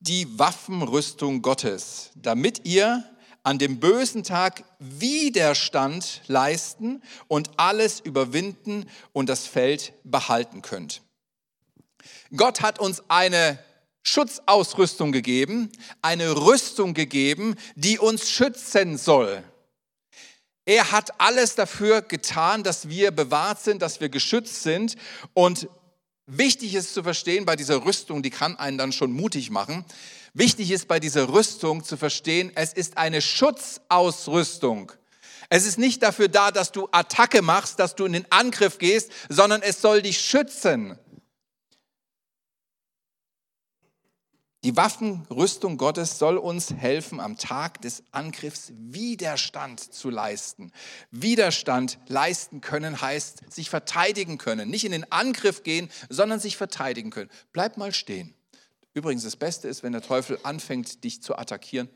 die 0.00 0.36
Waffenrüstung 0.36 1.42
Gottes, 1.42 2.10
damit 2.16 2.66
ihr 2.66 3.08
an 3.44 3.60
dem 3.60 3.78
bösen 3.78 4.24
Tag 4.24 4.64
Widerstand 4.80 6.22
leisten 6.26 7.04
und 7.28 7.50
alles 7.56 8.00
überwinden 8.00 8.90
und 9.12 9.28
das 9.28 9.46
Feld 9.46 9.92
behalten 10.02 10.60
könnt. 10.60 11.02
Gott 12.34 12.62
hat 12.62 12.80
uns 12.80 13.00
eine 13.06 13.60
Schutzausrüstung 14.02 15.12
gegeben, 15.12 15.70
eine 16.00 16.36
Rüstung 16.36 16.94
gegeben, 16.94 17.56
die 17.76 17.98
uns 17.98 18.30
schützen 18.30 18.98
soll. 18.98 19.44
Er 20.64 20.92
hat 20.92 21.20
alles 21.20 21.54
dafür 21.54 22.02
getan, 22.02 22.62
dass 22.62 22.88
wir 22.88 23.10
bewahrt 23.10 23.60
sind, 23.60 23.82
dass 23.82 24.00
wir 24.00 24.08
geschützt 24.08 24.62
sind. 24.62 24.96
Und 25.34 25.68
wichtig 26.26 26.74
ist 26.74 26.94
zu 26.94 27.02
verstehen, 27.02 27.44
bei 27.44 27.56
dieser 27.56 27.84
Rüstung, 27.84 28.22
die 28.22 28.30
kann 28.30 28.56
einen 28.56 28.78
dann 28.78 28.92
schon 28.92 29.12
mutig 29.12 29.50
machen, 29.50 29.84
Wichtig 30.34 30.70
ist 30.70 30.88
bei 30.88 30.98
dieser 30.98 31.28
Rüstung 31.28 31.84
zu 31.84 31.98
verstehen, 31.98 32.52
es 32.54 32.72
ist 32.72 32.96
eine 32.96 33.20
Schutzausrüstung. 33.20 34.92
Es 35.50 35.66
ist 35.66 35.78
nicht 35.78 36.02
dafür 36.02 36.28
da, 36.28 36.50
dass 36.50 36.72
du 36.72 36.88
Attacke 36.90 37.42
machst, 37.42 37.78
dass 37.78 37.94
du 37.94 38.06
in 38.06 38.14
den 38.14 38.32
Angriff 38.32 38.78
gehst, 38.78 39.12
sondern 39.28 39.60
es 39.60 39.82
soll 39.82 40.00
dich 40.00 40.18
schützen. 40.18 40.98
Die 44.64 44.76
Waffenrüstung 44.76 45.76
Gottes 45.76 46.20
soll 46.20 46.38
uns 46.38 46.72
helfen, 46.72 47.18
am 47.18 47.36
Tag 47.36 47.82
des 47.82 48.04
Angriffs 48.12 48.72
Widerstand 48.76 49.80
zu 49.80 50.08
leisten. 50.08 50.70
Widerstand 51.10 51.98
leisten 52.06 52.60
können 52.60 53.00
heißt 53.00 53.52
sich 53.52 53.70
verteidigen 53.70 54.38
können. 54.38 54.70
Nicht 54.70 54.84
in 54.84 54.92
den 54.92 55.10
Angriff 55.10 55.64
gehen, 55.64 55.90
sondern 56.08 56.38
sich 56.38 56.56
verteidigen 56.56 57.10
können. 57.10 57.30
Bleib 57.52 57.76
mal 57.76 57.92
stehen. 57.92 58.34
Übrigens, 58.94 59.24
das 59.24 59.34
Beste 59.34 59.66
ist, 59.66 59.82
wenn 59.82 59.92
der 59.92 60.02
Teufel 60.02 60.38
anfängt, 60.44 61.02
dich 61.02 61.22
zu 61.22 61.36
attackieren, 61.36 61.88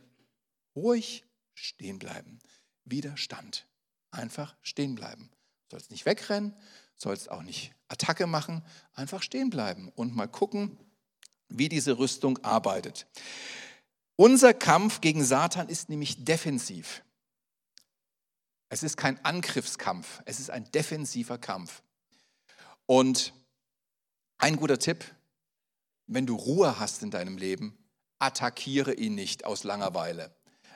ruhig 0.75 1.25
stehen 1.55 2.01
bleiben. 2.01 2.41
Widerstand. 2.85 3.69
Einfach 4.11 4.57
stehen 4.63 4.97
bleiben. 4.97 5.31
Du 5.69 5.77
sollst 5.77 5.93
nicht 5.93 6.05
wegrennen, 6.05 6.53
sollst 6.97 7.31
auch 7.31 7.43
nicht 7.43 7.73
Attacke 7.87 8.27
machen, 8.27 8.65
einfach 8.95 9.23
stehen 9.23 9.51
bleiben 9.51 9.93
und 9.95 10.17
mal 10.17 10.27
gucken, 10.27 10.79
wie 11.49 11.69
diese 11.69 11.99
Rüstung 11.99 12.39
arbeitet. 12.45 13.07
Unser 14.17 14.55
Kampf 14.55 15.01
gegen 15.01 15.25
Satan 15.25 15.69
ist 15.69 15.89
nämlich 15.89 16.25
defensiv. 16.25 17.03
Es 18.69 18.83
ist 18.83 18.97
kein 18.97 19.25
Angriffskampf, 19.25 20.23
es 20.25 20.41
ist 20.41 20.51
ein 20.51 20.71
defensiver 20.73 21.39
Kampf. 21.39 21.83
Und 22.87 23.33
ein 24.39 24.57
guter 24.57 24.79
Tipp, 24.79 25.05
wenn 26.07 26.27
du 26.27 26.37
Ruhe 26.37 26.79
hast 26.79 27.03
in 27.03 27.11
deinem 27.11 27.37
Leben, 27.37 27.77
attackiere 28.19 28.95
ihn 28.95 29.15
nicht 29.15 29.45
aus 29.45 29.65
Langeweile. 29.65 30.35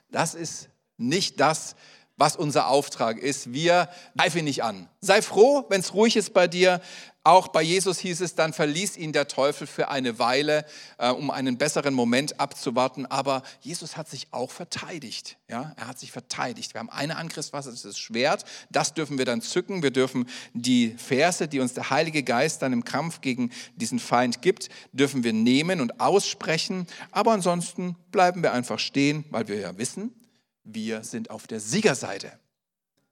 Das 0.09 0.35
ist 0.35 0.69
nicht 0.97 1.41
das, 1.41 1.77
was 2.21 2.37
unser 2.37 2.69
Auftrag 2.69 3.19
ist. 3.19 3.55
Wir 3.55 3.89
greifen 4.17 4.45
nicht 4.45 4.63
an. 4.63 4.89
Sei 5.01 5.23
froh, 5.23 5.65
wenn 5.71 5.81
es 5.81 5.95
ruhig 5.95 6.17
ist 6.17 6.35
bei 6.35 6.47
dir. 6.47 6.83
Auch 7.23 7.49
bei 7.49 7.63
Jesus 7.63 7.99
hieß 7.99 8.21
es, 8.21 8.35
dann 8.35 8.53
verließ 8.53 8.97
ihn 8.97 9.13
der 9.13 9.29
Teufel 9.29 9.67
für 9.67 9.89
eine 9.89 10.19
Weile, 10.19 10.65
äh, 10.99 11.11
um 11.11 11.31
einen 11.31 11.57
besseren 11.57 11.95
Moment 11.95 12.39
abzuwarten. 12.39 13.07
Aber 13.07 13.43
Jesus 13.61 13.97
hat 13.97 14.09
sich 14.09 14.29
auch 14.33 14.51
verteidigt. 14.51 15.39
Ja? 15.49 15.75
Er 15.77 15.89
hat 15.89 15.99
sich 15.99 16.13
verteidigt. 16.13 16.75
Wir 16.75 16.81
haben 16.81 16.91
eine 16.91 17.17
Angriffswaffe, 17.17 17.69
das 17.71 17.77
ist 17.77 17.85
das 17.87 17.99
Schwert. 17.99 18.45
Das 18.71 18.93
dürfen 18.93 19.17
wir 19.17 19.25
dann 19.25 19.41
zücken. 19.41 19.83
Wir 19.83 19.91
dürfen 19.91 20.29
die 20.53 20.95
Verse, 20.99 21.49
die 21.49 21.61
uns 21.61 21.73
der 21.73 21.89
Heilige 21.89 22.23
Geist 22.23 22.61
dann 22.61 22.75
im 22.75 22.85
Kampf 22.85 23.23
gegen 23.23 23.51
diesen 23.77 23.99
Feind 23.99 24.43
gibt, 24.43 24.69
dürfen 24.93 25.25
wir 25.25 25.33
nehmen 25.33 25.81
und 25.81 26.01
aussprechen. 26.01 26.87
Aber 27.13 27.33
ansonsten 27.33 27.97
bleiben 28.13 28.43
wir 28.43 28.53
einfach 28.53 28.79
stehen, 28.79 29.25
weil 29.31 29.49
wir 29.49 29.57
ja 29.57 29.79
wissen, 29.79 30.15
wir 30.65 31.05
sind 31.05 31.31
auf 31.31 31.47
der 31.47 31.61
Siegerseite. 31.61 32.39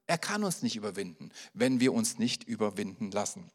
Er 0.07 0.17
kann 0.17 0.43
uns 0.43 0.61
nicht 0.61 0.75
überwinden, 0.75 1.31
wenn 1.53 1.79
wir 1.79 1.93
uns 1.93 2.17
nicht 2.17 2.43
überwinden 2.43 3.11
lassen. 3.11 3.49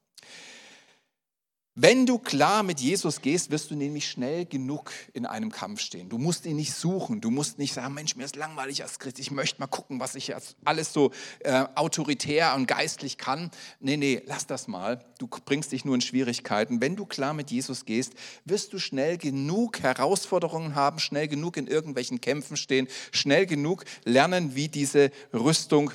Wenn 1.77 2.07
du 2.07 2.19
klar 2.19 2.63
mit 2.63 2.79
Jesus 2.79 3.21
gehst, 3.21 3.51
wirst 3.51 3.73
du 3.73 3.75
nämlich 3.75 4.09
schnell 4.09 4.47
genug 4.47 4.93
in 5.13 5.27
einem 5.27 5.51
Kampf 5.51 5.81
stehen. 5.81 6.09
Du 6.09 6.19
musst 6.19 6.47
ihn 6.47 6.55
nicht 6.55 6.73
suchen. 6.73 7.21
Du 7.21 7.33
musst 7.33 7.59
nicht 7.59 7.75
sagen, 7.75 7.95
Mensch, 7.95 8.15
mir 8.15 8.25
ist 8.25 8.37
langweilig 8.37 8.85
als 8.85 9.01
Christ. 9.01 9.19
Ich 9.19 9.33
möchte 9.33 9.59
mal 9.59 9.67
gucken, 9.67 9.99
was 9.99 10.15
ich 10.15 10.33
alles 10.65 10.93
so 10.93 11.11
äh, 11.41 11.65
autoritär 11.75 12.55
und 12.55 12.67
geistlich 12.67 13.19
kann. 13.19 13.51
Nee, 13.81 13.97
nee, 13.97 14.23
lass 14.27 14.47
das 14.47 14.69
mal. 14.69 15.05
Du 15.19 15.27
bringst 15.27 15.73
dich 15.73 15.85
nur 15.85 15.97
in 15.97 16.01
Schwierigkeiten. 16.01 16.81
Wenn 16.81 16.95
du 16.95 17.07
klar 17.07 17.35
mit 17.35 17.51
Jesus 17.51 17.85
gehst, 17.85 18.13
wirst 18.45 18.73
du 18.73 18.79
schnell 18.79 19.19
genug 19.19 19.81
Herausforderungen 19.81 20.77
haben, 20.77 21.01
schnell 21.01 21.27
genug 21.27 21.57
in 21.57 21.67
irgendwelchen 21.67 22.21
Kämpfen 22.21 22.57
stehen, 22.57 22.87
schnell 23.11 23.47
genug 23.47 23.85
lernen, 24.05 24.55
wie 24.55 24.69
diese 24.69 25.11
Rüstung 25.33 25.91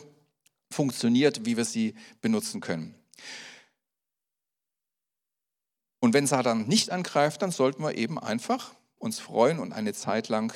funktioniert, 0.70 1.46
wie 1.46 1.56
wir 1.56 1.64
sie 1.64 1.96
benutzen 2.20 2.60
können. 2.60 2.96
Und 6.00 6.14
wenn 6.14 6.28
Satan 6.28 6.68
nicht 6.68 6.92
angreift, 6.92 7.42
dann 7.42 7.52
sollten 7.52 7.84
wir 7.84 7.96
eben 7.96 8.18
einfach 8.18 8.74
uns 8.98 9.20
freuen 9.20 9.60
und 9.60 9.74
eine 9.74 9.94
Zeit 9.94 10.30
lang 10.30 10.54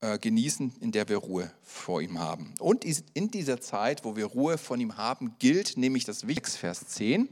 äh, 0.00 0.18
genießen, 0.18 0.74
in 0.80 0.92
der 0.92 1.08
wir 1.08 1.18
Ruhe 1.18 1.52
vor 1.62 2.00
ihm 2.00 2.18
haben. 2.18 2.54
Und 2.58 2.84
in 2.84 3.30
dieser 3.30 3.60
Zeit, 3.60 4.04
wo 4.04 4.16
wir 4.16 4.26
Ruhe 4.26 4.58
von 4.58 4.80
ihm 4.80 4.96
haben, 4.96 5.36
gilt 5.38 5.76
nämlich 5.76 6.04
das 6.04 6.26
Wichtigste, 6.26 6.58
Vers 6.58 6.86
10. 6.88 7.28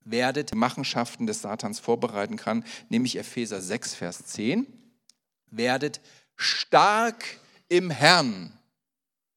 werdet 0.00 0.52
die 0.52 0.56
Machenschaften 0.56 1.26
des 1.26 1.42
Satans 1.42 1.80
vorbereiten 1.80 2.36
kann, 2.36 2.64
nämlich 2.88 3.16
Epheser 3.16 3.60
6, 3.60 3.94
Vers 3.94 4.24
10. 4.26 4.66
Werdet 5.50 6.00
stark 6.36 7.24
im 7.68 7.90
Herrn. 7.90 8.58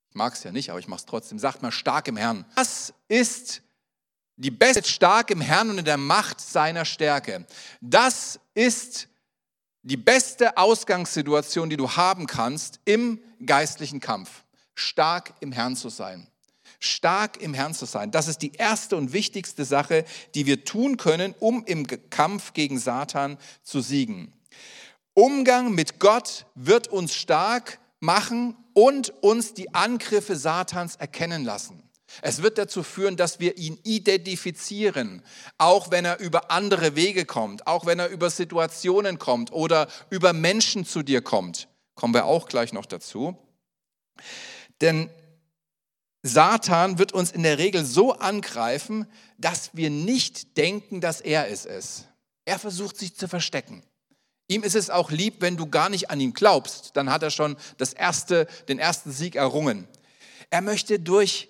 Ich 0.09 0.15
mag 0.15 0.33
es 0.33 0.43
ja 0.43 0.51
nicht, 0.51 0.69
aber 0.69 0.79
ich 0.79 0.87
mache 0.87 0.99
es 1.01 1.05
trotzdem. 1.05 1.39
Sagt 1.39 1.61
mal 1.61 1.71
stark 1.71 2.07
im 2.07 2.17
Herrn. 2.17 2.45
Das 2.55 2.93
ist 3.07 3.61
die 4.37 4.51
beste 4.51 4.83
stark 4.83 5.31
im 5.31 5.41
Herrn 5.41 5.69
und 5.69 5.79
in 5.79 5.85
der 5.85 5.97
Macht 5.97 6.39
seiner 6.39 6.85
Stärke. 6.85 7.45
Das 7.81 8.39
ist 8.53 9.07
die 9.81 9.97
beste 9.97 10.57
Ausgangssituation, 10.57 11.69
die 11.69 11.77
du 11.77 11.91
haben 11.91 12.27
kannst 12.27 12.79
im 12.85 13.19
geistlichen 13.45 13.99
Kampf. 13.99 14.43
Stark 14.75 15.33
im 15.39 15.51
Herrn 15.51 15.75
zu 15.75 15.89
sein. 15.89 16.27
Stark 16.79 17.41
im 17.41 17.55
Herrn 17.55 17.73
zu 17.73 17.85
sein. 17.85 18.11
Das 18.11 18.27
ist 18.27 18.43
die 18.43 18.51
erste 18.51 18.95
und 18.95 19.11
wichtigste 19.11 19.65
Sache, 19.65 20.05
die 20.35 20.45
wir 20.45 20.63
tun 20.65 20.97
können, 20.97 21.33
um 21.39 21.63
im 21.65 21.87
Kampf 22.09 22.53
gegen 22.53 22.77
Satan 22.77 23.37
zu 23.63 23.81
siegen. 23.81 24.33
Umgang 25.15 25.73
mit 25.73 25.99
Gott 25.99 26.45
wird 26.53 26.89
uns 26.89 27.15
stark 27.15 27.79
machen 27.99 28.55
und 28.73 29.09
uns 29.23 29.55
die 29.55 29.73
Angriffe 29.73 30.35
Satans 30.35 30.95
erkennen 30.97 31.43
lassen. 31.43 31.86
Es 32.21 32.41
wird 32.41 32.57
dazu 32.57 32.83
führen, 32.83 33.17
dass 33.17 33.39
wir 33.39 33.57
ihn 33.57 33.79
identifizieren, 33.83 35.23
auch 35.57 35.91
wenn 35.91 36.05
er 36.05 36.19
über 36.19 36.51
andere 36.51 36.95
Wege 36.95 37.25
kommt, 37.25 37.67
auch 37.67 37.85
wenn 37.85 37.99
er 37.99 38.09
über 38.09 38.29
Situationen 38.29 39.19
kommt 39.19 39.51
oder 39.51 39.87
über 40.09 40.33
Menschen 40.33 40.85
zu 40.85 41.03
dir 41.03 41.21
kommt. 41.21 41.67
Kommen 41.95 42.13
wir 42.13 42.25
auch 42.25 42.47
gleich 42.47 42.73
noch 42.73 42.85
dazu. 42.85 43.37
Denn 44.81 45.09
Satan 46.23 46.97
wird 46.97 47.13
uns 47.13 47.31
in 47.31 47.43
der 47.43 47.57
Regel 47.57 47.85
so 47.85 48.13
angreifen, 48.13 49.07
dass 49.37 49.71
wir 49.73 49.89
nicht 49.89 50.57
denken, 50.57 51.01
dass 51.01 51.21
er 51.21 51.49
es 51.49 51.65
ist. 51.65 52.07
Er 52.45 52.59
versucht 52.59 52.97
sich 52.97 53.15
zu 53.15 53.27
verstecken. 53.27 53.83
Ihm 54.47 54.63
ist 54.63 54.75
es 54.75 54.89
auch 54.89 55.11
lieb, 55.11 55.35
wenn 55.39 55.57
du 55.57 55.67
gar 55.67 55.89
nicht 55.89 56.09
an 56.09 56.21
ihn 56.21 56.33
glaubst, 56.33 56.91
dann 56.95 57.09
hat 57.09 57.21
er 57.21 57.31
schon 57.31 57.57
das 57.77 57.93
erste, 57.93 58.47
den 58.69 58.79
ersten 58.79 59.11
Sieg 59.11 59.35
errungen. 59.35 59.87
Er 60.49 60.61
möchte 60.61 60.99
durch 60.99 61.49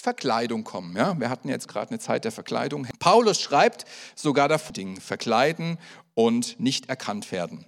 Verkleidung 0.00 0.64
kommen. 0.64 0.96
Ja? 0.96 1.18
Wir 1.20 1.28
hatten 1.28 1.48
jetzt 1.48 1.68
gerade 1.68 1.90
eine 1.90 1.98
Zeit 1.98 2.24
der 2.24 2.32
Verkleidung. 2.32 2.86
Paulus 2.98 3.40
schreibt 3.40 3.84
sogar 4.14 4.48
davon, 4.48 4.96
verkleiden 4.98 5.78
und 6.14 6.58
nicht 6.58 6.88
erkannt 6.88 7.30
werden. 7.32 7.66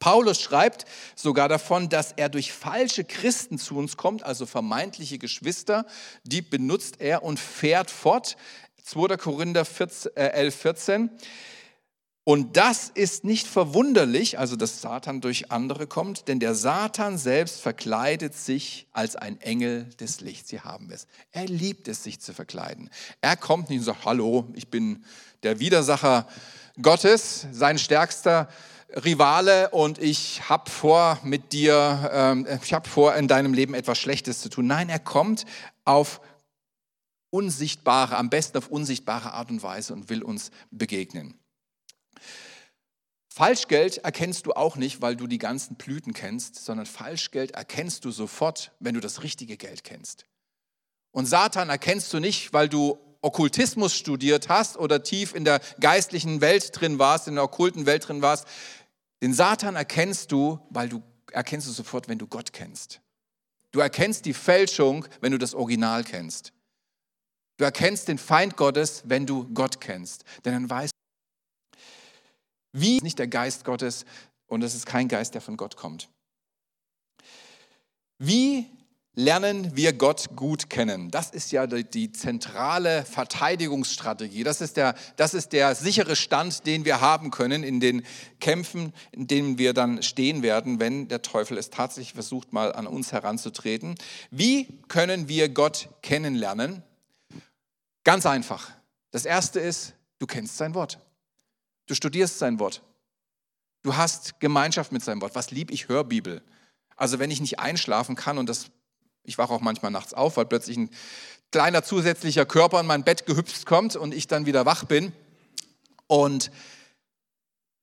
Paulus 0.00 0.40
schreibt 0.40 0.84
sogar 1.14 1.48
davon, 1.48 1.88
dass 1.88 2.10
er 2.12 2.28
durch 2.28 2.52
falsche 2.52 3.04
Christen 3.04 3.58
zu 3.58 3.76
uns 3.76 3.96
kommt, 3.96 4.24
also 4.24 4.46
vermeintliche 4.46 5.18
Geschwister, 5.18 5.86
die 6.24 6.42
benutzt 6.42 7.00
er 7.00 7.22
und 7.22 7.38
fährt 7.38 7.90
fort. 7.90 8.36
2. 8.82 9.16
Korinther 9.16 9.64
14, 9.64 10.16
äh, 10.16 10.26
11, 10.30 10.54
14. 10.56 11.10
Und 12.26 12.56
das 12.56 12.88
ist 12.88 13.24
nicht 13.24 13.46
verwunderlich, 13.46 14.38
also 14.38 14.56
dass 14.56 14.80
Satan 14.80 15.20
durch 15.20 15.52
andere 15.52 15.86
kommt, 15.86 16.26
denn 16.26 16.40
der 16.40 16.54
Satan 16.54 17.18
selbst 17.18 17.60
verkleidet 17.60 18.34
sich 18.34 18.86
als 18.92 19.14
ein 19.14 19.38
Engel 19.42 19.84
des 20.00 20.22
Lichts. 20.22 20.48
Sie 20.48 20.60
haben 20.60 20.90
es. 20.90 21.06
Er 21.32 21.44
liebt 21.44 21.86
es, 21.86 22.02
sich 22.02 22.20
zu 22.20 22.32
verkleiden. 22.32 22.88
Er 23.20 23.36
kommt 23.36 23.68
nicht 23.68 23.80
und 23.80 23.84
sagt, 23.84 24.06
hallo, 24.06 24.48
ich 24.54 24.68
bin 24.68 25.04
der 25.42 25.60
Widersacher 25.60 26.26
Gottes, 26.80 27.46
sein 27.52 27.78
stärkster 27.78 28.48
Rivale 29.04 29.68
und 29.70 29.98
ich 29.98 30.48
habe 30.48 30.70
vor 30.70 31.18
mit 31.24 31.52
dir, 31.52 32.10
ähm, 32.10 32.46
ich 32.62 32.72
habe 32.72 32.88
vor 32.88 33.14
in 33.16 33.28
deinem 33.28 33.52
Leben 33.52 33.74
etwas 33.74 33.98
Schlechtes 33.98 34.40
zu 34.40 34.48
tun. 34.48 34.66
Nein, 34.66 34.88
er 34.88 34.98
kommt 34.98 35.44
auf 35.84 36.22
unsichtbare, 37.28 38.16
am 38.16 38.30
besten 38.30 38.56
auf 38.56 38.68
unsichtbare 38.68 39.32
Art 39.32 39.50
und 39.50 39.62
Weise 39.62 39.92
und 39.92 40.08
will 40.08 40.22
uns 40.22 40.50
begegnen. 40.70 41.38
Falschgeld 43.36 43.98
erkennst 43.98 44.46
du 44.46 44.52
auch 44.52 44.76
nicht, 44.76 45.02
weil 45.02 45.16
du 45.16 45.26
die 45.26 45.38
ganzen 45.38 45.74
Blüten 45.74 46.12
kennst, 46.12 46.54
sondern 46.54 46.86
Falschgeld 46.86 47.50
erkennst 47.50 48.04
du 48.04 48.12
sofort, 48.12 48.70
wenn 48.78 48.94
du 48.94 49.00
das 49.00 49.24
richtige 49.24 49.56
Geld 49.56 49.82
kennst. 49.82 50.24
Und 51.10 51.26
Satan 51.26 51.68
erkennst 51.68 52.12
du 52.12 52.20
nicht, 52.20 52.52
weil 52.52 52.68
du 52.68 52.96
Okkultismus 53.22 53.96
studiert 53.96 54.48
hast 54.48 54.76
oder 54.76 55.02
tief 55.02 55.34
in 55.34 55.44
der 55.44 55.60
geistlichen 55.80 56.42
Welt 56.42 56.80
drin 56.80 57.00
warst, 57.00 57.26
in 57.26 57.34
der 57.34 57.42
okkulten 57.42 57.86
Welt 57.86 58.06
drin 58.06 58.22
warst. 58.22 58.46
Den 59.20 59.34
Satan 59.34 59.74
erkennst 59.74 60.30
du, 60.30 60.60
weil 60.70 60.88
du 60.88 61.02
erkennst 61.32 61.66
du 61.66 61.72
sofort, 61.72 62.06
wenn 62.06 62.18
du 62.18 62.28
Gott 62.28 62.52
kennst. 62.52 63.00
Du 63.72 63.80
erkennst 63.80 64.26
die 64.26 64.34
Fälschung, 64.34 65.06
wenn 65.20 65.32
du 65.32 65.38
das 65.38 65.56
Original 65.56 66.04
kennst. 66.04 66.52
Du 67.56 67.64
erkennst 67.64 68.06
den 68.06 68.18
Feind 68.18 68.56
Gottes, 68.56 69.02
wenn 69.06 69.26
du 69.26 69.52
Gott 69.52 69.80
kennst. 69.80 70.22
Denn 70.44 70.52
dann 70.52 70.70
weißt 70.70 70.93
wie 72.74 72.98
nicht 72.98 73.18
der 73.18 73.28
Geist 73.28 73.64
Gottes 73.64 74.04
und 74.46 74.62
es 74.62 74.74
ist 74.74 74.84
kein 74.84 75.08
Geist, 75.08 75.32
der 75.34 75.40
von 75.40 75.56
Gott 75.56 75.76
kommt. 75.76 76.08
Wie 78.18 78.66
lernen 79.14 79.76
wir 79.76 79.92
Gott 79.92 80.34
gut 80.34 80.68
kennen? 80.68 81.10
Das 81.10 81.30
ist 81.30 81.52
ja 81.52 81.66
die, 81.66 81.84
die, 81.84 82.10
zentrale 82.10 83.04
Verteidigungsstrategie. 83.04 84.42
Das 84.42 84.60
ist, 84.60 84.76
der, 84.76 84.94
das 85.16 85.34
ist 85.34 85.52
der 85.52 85.74
sichere 85.74 86.16
Stand, 86.16 86.66
den 86.66 86.84
wir 86.84 87.00
haben 87.00 87.30
können 87.30 87.62
in 87.62 87.78
den 87.78 88.02
Kämpfen, 88.40 88.92
in 89.12 89.28
denen 89.28 89.56
wir 89.58 89.72
dann 89.72 90.02
stehen 90.02 90.42
werden, 90.42 90.80
wenn 90.80 91.08
der 91.08 91.22
Teufel 91.22 91.56
es 91.58 91.70
tatsächlich 91.70 92.14
versucht, 92.14 92.52
mal 92.52 92.72
an 92.72 92.86
uns 92.86 93.12
heranzutreten. 93.12 93.94
Wie 94.30 94.66
können 94.88 95.28
wir 95.28 95.48
Gott 95.48 95.88
kennenlernen? 96.02 96.82
Ganz 98.02 98.26
einfach. 98.26 98.72
Das 99.12 99.24
erste 99.24 99.60
ist, 99.60 99.94
du 100.18 100.26
kennst 100.26 100.56
sein 100.56 100.74
Wort. 100.74 100.98
Du 101.86 101.94
studierst 101.94 102.38
sein 102.38 102.58
Wort. 102.58 102.82
Du 103.82 103.96
hast 103.96 104.40
Gemeinschaft 104.40 104.92
mit 104.92 105.04
seinem 105.04 105.20
Wort. 105.20 105.34
Was 105.34 105.50
lieb 105.50 105.70
ich 105.70 105.88
Hörbibel. 105.88 106.42
Also 106.96 107.18
wenn 107.18 107.30
ich 107.30 107.40
nicht 107.40 107.58
einschlafen 107.58 108.16
kann 108.16 108.38
und 108.38 108.48
das, 108.48 108.70
ich 109.24 109.36
wache 109.38 109.52
auch 109.52 109.60
manchmal 109.60 109.90
nachts 109.90 110.14
auf, 110.14 110.36
weil 110.36 110.46
plötzlich 110.46 110.76
ein 110.76 110.90
kleiner 111.52 111.82
zusätzlicher 111.82 112.46
Körper 112.46 112.80
in 112.80 112.86
mein 112.86 113.04
Bett 113.04 113.26
gehüpft 113.26 113.66
kommt 113.66 113.96
und 113.96 114.14
ich 114.14 114.26
dann 114.26 114.46
wieder 114.46 114.64
wach 114.66 114.84
bin. 114.84 115.12
Und 116.06 116.50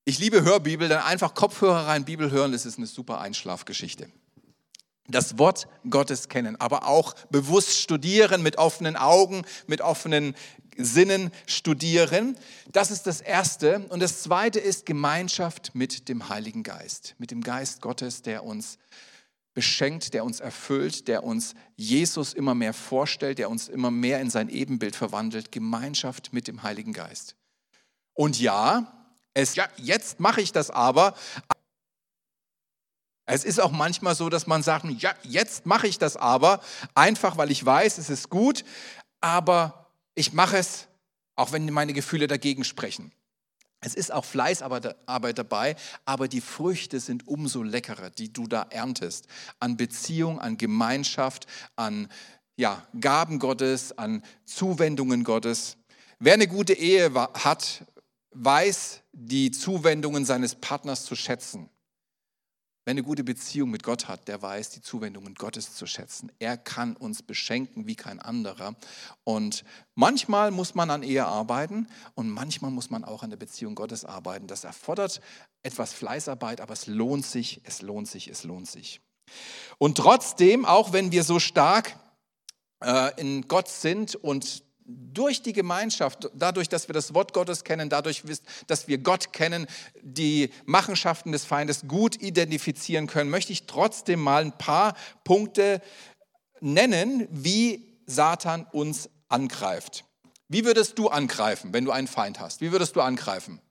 ich 0.05 0.19
liebe 0.19 0.43
Hörbibel, 0.43 0.89
dann 0.89 1.03
einfach 1.03 1.35
Kopfhörer 1.35 1.87
rein, 1.87 2.05
Bibel 2.05 2.31
hören, 2.31 2.51
das 2.51 2.65
ist 2.65 2.77
eine 2.77 2.87
super 2.87 3.21
Einschlafgeschichte. 3.21 4.09
Das 5.11 5.37
Wort 5.37 5.67
Gottes 5.89 6.29
kennen, 6.29 6.59
aber 6.59 6.87
auch 6.87 7.13
bewusst 7.29 7.79
studieren, 7.79 8.41
mit 8.41 8.57
offenen 8.57 8.95
Augen, 8.95 9.43
mit 9.67 9.81
offenen 9.81 10.35
Sinnen 10.77 11.31
studieren. 11.47 12.37
Das 12.71 12.91
ist 12.91 13.07
das 13.07 13.21
Erste. 13.21 13.85
Und 13.89 13.99
das 13.99 14.23
Zweite 14.23 14.59
ist 14.59 14.85
Gemeinschaft 14.85 15.71
mit 15.73 16.09
dem 16.09 16.29
Heiligen 16.29 16.63
Geist, 16.63 17.15
mit 17.17 17.31
dem 17.31 17.41
Geist 17.41 17.81
Gottes, 17.81 18.21
der 18.21 18.43
uns 18.43 18.77
beschenkt, 19.53 20.13
der 20.13 20.23
uns 20.23 20.39
erfüllt, 20.39 21.07
der 21.07 21.23
uns 21.23 21.55
Jesus 21.75 22.33
immer 22.33 22.55
mehr 22.55 22.73
vorstellt, 22.73 23.37
der 23.37 23.49
uns 23.49 23.67
immer 23.67 23.91
mehr 23.91 24.21
in 24.21 24.29
sein 24.29 24.47
Ebenbild 24.49 24.95
verwandelt. 24.95 25.51
Gemeinschaft 25.51 26.31
mit 26.31 26.47
dem 26.47 26.63
Heiligen 26.63 26.93
Geist. 26.93 27.35
Und 28.13 28.39
ja, 28.39 28.93
es, 29.33 29.55
ja 29.55 29.67
jetzt 29.77 30.19
mache 30.19 30.41
ich 30.41 30.51
das 30.51 30.69
aber. 30.69 31.15
Es 33.31 33.45
ist 33.45 33.61
auch 33.61 33.71
manchmal 33.71 34.13
so, 34.13 34.29
dass 34.29 34.45
man 34.45 34.61
sagt, 34.61 34.85
ja, 35.01 35.13
jetzt 35.23 35.65
mache 35.65 35.87
ich 35.87 35.97
das 35.97 36.17
aber, 36.17 36.59
einfach 36.95 37.37
weil 37.37 37.49
ich 37.49 37.65
weiß, 37.65 37.97
es 37.97 38.09
ist 38.09 38.29
gut, 38.29 38.65
aber 39.21 39.91
ich 40.15 40.33
mache 40.33 40.57
es, 40.57 40.87
auch 41.35 41.51
wenn 41.53 41.71
meine 41.71 41.93
Gefühle 41.93 42.27
dagegen 42.27 42.63
sprechen. 42.63 43.13
Es 43.79 43.95
ist 43.95 44.11
auch 44.11 44.25
Fleißarbeit 44.25 45.37
dabei, 45.37 45.75
aber 46.05 46.27
die 46.27 46.41
Früchte 46.41 46.99
sind 46.99 47.27
umso 47.27 47.63
leckerer, 47.63 48.09
die 48.09 48.31
du 48.31 48.47
da 48.47 48.67
erntest. 48.69 49.27
An 49.59 49.77
Beziehung, 49.77 50.39
an 50.39 50.57
Gemeinschaft, 50.57 51.47
an 51.75 52.09
ja, 52.57 52.85
Gaben 52.99 53.39
Gottes, 53.39 53.97
an 53.97 54.23
Zuwendungen 54.45 55.23
Gottes. 55.23 55.77
Wer 56.19 56.33
eine 56.33 56.47
gute 56.47 56.73
Ehe 56.73 57.11
hat, 57.13 57.85
weiß 58.31 59.01
die 59.13 59.51
Zuwendungen 59.51 60.25
seines 60.25 60.53
Partners 60.53 61.05
zu 61.05 61.15
schätzen. 61.15 61.69
Wer 62.83 62.91
eine 62.91 63.03
gute 63.03 63.23
Beziehung 63.23 63.69
mit 63.69 63.83
Gott 63.83 64.07
hat, 64.07 64.27
der 64.27 64.41
weiß, 64.41 64.71
die 64.71 64.81
Zuwendungen 64.81 65.35
Gottes 65.35 65.75
zu 65.75 65.85
schätzen. 65.85 66.31
Er 66.39 66.57
kann 66.57 66.95
uns 66.95 67.21
beschenken 67.21 67.85
wie 67.85 67.95
kein 67.95 68.19
anderer. 68.19 68.75
Und 69.23 69.63
manchmal 69.93 70.49
muss 70.49 70.73
man 70.73 70.89
an 70.89 71.03
Ehe 71.03 71.25
arbeiten 71.25 71.87
und 72.15 72.29
manchmal 72.29 72.71
muss 72.71 72.89
man 72.89 73.03
auch 73.03 73.21
an 73.21 73.29
der 73.29 73.37
Beziehung 73.37 73.75
Gottes 73.75 74.03
arbeiten. 74.03 74.47
Das 74.47 74.63
erfordert 74.63 75.21
etwas 75.61 75.93
Fleißarbeit, 75.93 76.59
aber 76.59 76.73
es 76.73 76.87
lohnt 76.87 77.23
sich, 77.23 77.61
es 77.65 77.83
lohnt 77.83 78.07
sich, 78.07 78.29
es 78.29 78.43
lohnt 78.45 78.67
sich. 78.67 78.99
Und 79.77 79.97
trotzdem, 79.97 80.65
auch 80.65 80.91
wenn 80.91 81.11
wir 81.11 81.23
so 81.23 81.37
stark 81.37 81.95
äh, 82.83 83.11
in 83.21 83.47
Gott 83.47 83.67
sind 83.67 84.15
und 84.15 84.63
durch 85.13 85.41
die 85.41 85.53
Gemeinschaft, 85.53 86.29
dadurch, 86.33 86.69
dass 86.69 86.87
wir 86.87 86.93
das 86.93 87.13
Wort 87.13 87.33
Gottes 87.33 87.63
kennen, 87.63 87.89
dadurch, 87.89 88.23
dass 88.67 88.87
wir 88.87 88.97
Gott 88.97 89.33
kennen, 89.33 89.67
die 90.01 90.51
Machenschaften 90.65 91.31
des 91.31 91.45
Feindes 91.45 91.87
gut 91.87 92.21
identifizieren 92.21 93.07
können, 93.07 93.29
möchte 93.29 93.51
ich 93.51 93.65
trotzdem 93.65 94.21
mal 94.21 94.43
ein 94.43 94.57
paar 94.57 94.95
Punkte 95.23 95.81
nennen, 96.59 97.27
wie 97.31 97.99
Satan 98.05 98.65
uns 98.71 99.09
angreift. 99.27 100.05
Wie 100.47 100.65
würdest 100.65 100.99
du 100.99 101.07
angreifen, 101.07 101.73
wenn 101.73 101.85
du 101.85 101.91
einen 101.91 102.07
Feind 102.07 102.39
hast? 102.39 102.61
Wie 102.61 102.71
würdest 102.71 102.95
du 102.95 103.01
angreifen? 103.01 103.61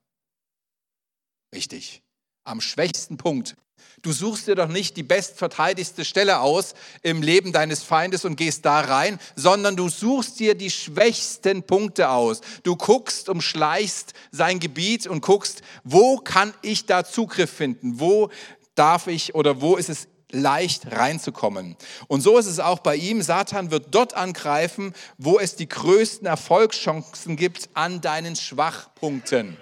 Richtig, 1.55 2.03
am 2.45 2.61
schwächsten 2.61 3.17
Punkt. 3.17 3.57
Du 4.03 4.13
suchst 4.13 4.47
dir 4.47 4.55
doch 4.55 4.69
nicht 4.69 4.97
die 4.97 5.03
bestverteidigste 5.03 6.07
Stelle 6.07 6.41
aus 6.41 6.75
im 7.03 7.21
Leben 7.21 7.53
deines 7.53 7.83
Feindes 7.83 8.25
und 8.25 8.37
gehst 8.37 8.65
da 8.65 8.81
rein, 8.81 9.19
sondern 9.37 9.77
du 9.77 9.91
suchst 9.91 10.41
dir 10.41 10.55
die 10.55 10.71
schwächsten 10.71 11.63
Punkte 11.63 12.09
aus. 12.09 12.41
Du 12.63 12.77
guckst, 12.77 13.29
umschleichst 13.29 14.15
sein 14.31 14.59
Gebiet 14.59 15.07
und 15.07 15.21
guckst, 15.21 15.61
wo 15.85 16.17
kann 16.17 16.55
ich 16.63 16.87
da 16.87 17.05
Zugriff 17.05 17.51
finden? 17.51 18.01
Wo 18.01 18.31
darf 18.75 19.07
ich 19.07 19.35
oder 19.35 19.61
wo 19.61 19.77
ist 19.77 19.91
es 19.91 20.09
leicht 20.33 20.93
reinzukommen. 20.93 21.77
Und 22.07 22.21
so 22.21 22.39
ist 22.39 22.47
es 22.47 22.61
auch 22.61 22.79
bei 22.79 22.97
ihm. 22.97 23.21
Satan 23.21 23.71
wird 23.71 23.89
dort 23.91 24.15
angreifen, 24.15 24.95
wo 25.19 25.39
es 25.39 25.57
die 25.57 25.69
größten 25.69 26.27
Erfolgschancen 26.27 27.37
gibt 27.37 27.69
an 27.75 28.01
deinen 28.01 28.37
Schwachpunkten. 28.37 29.57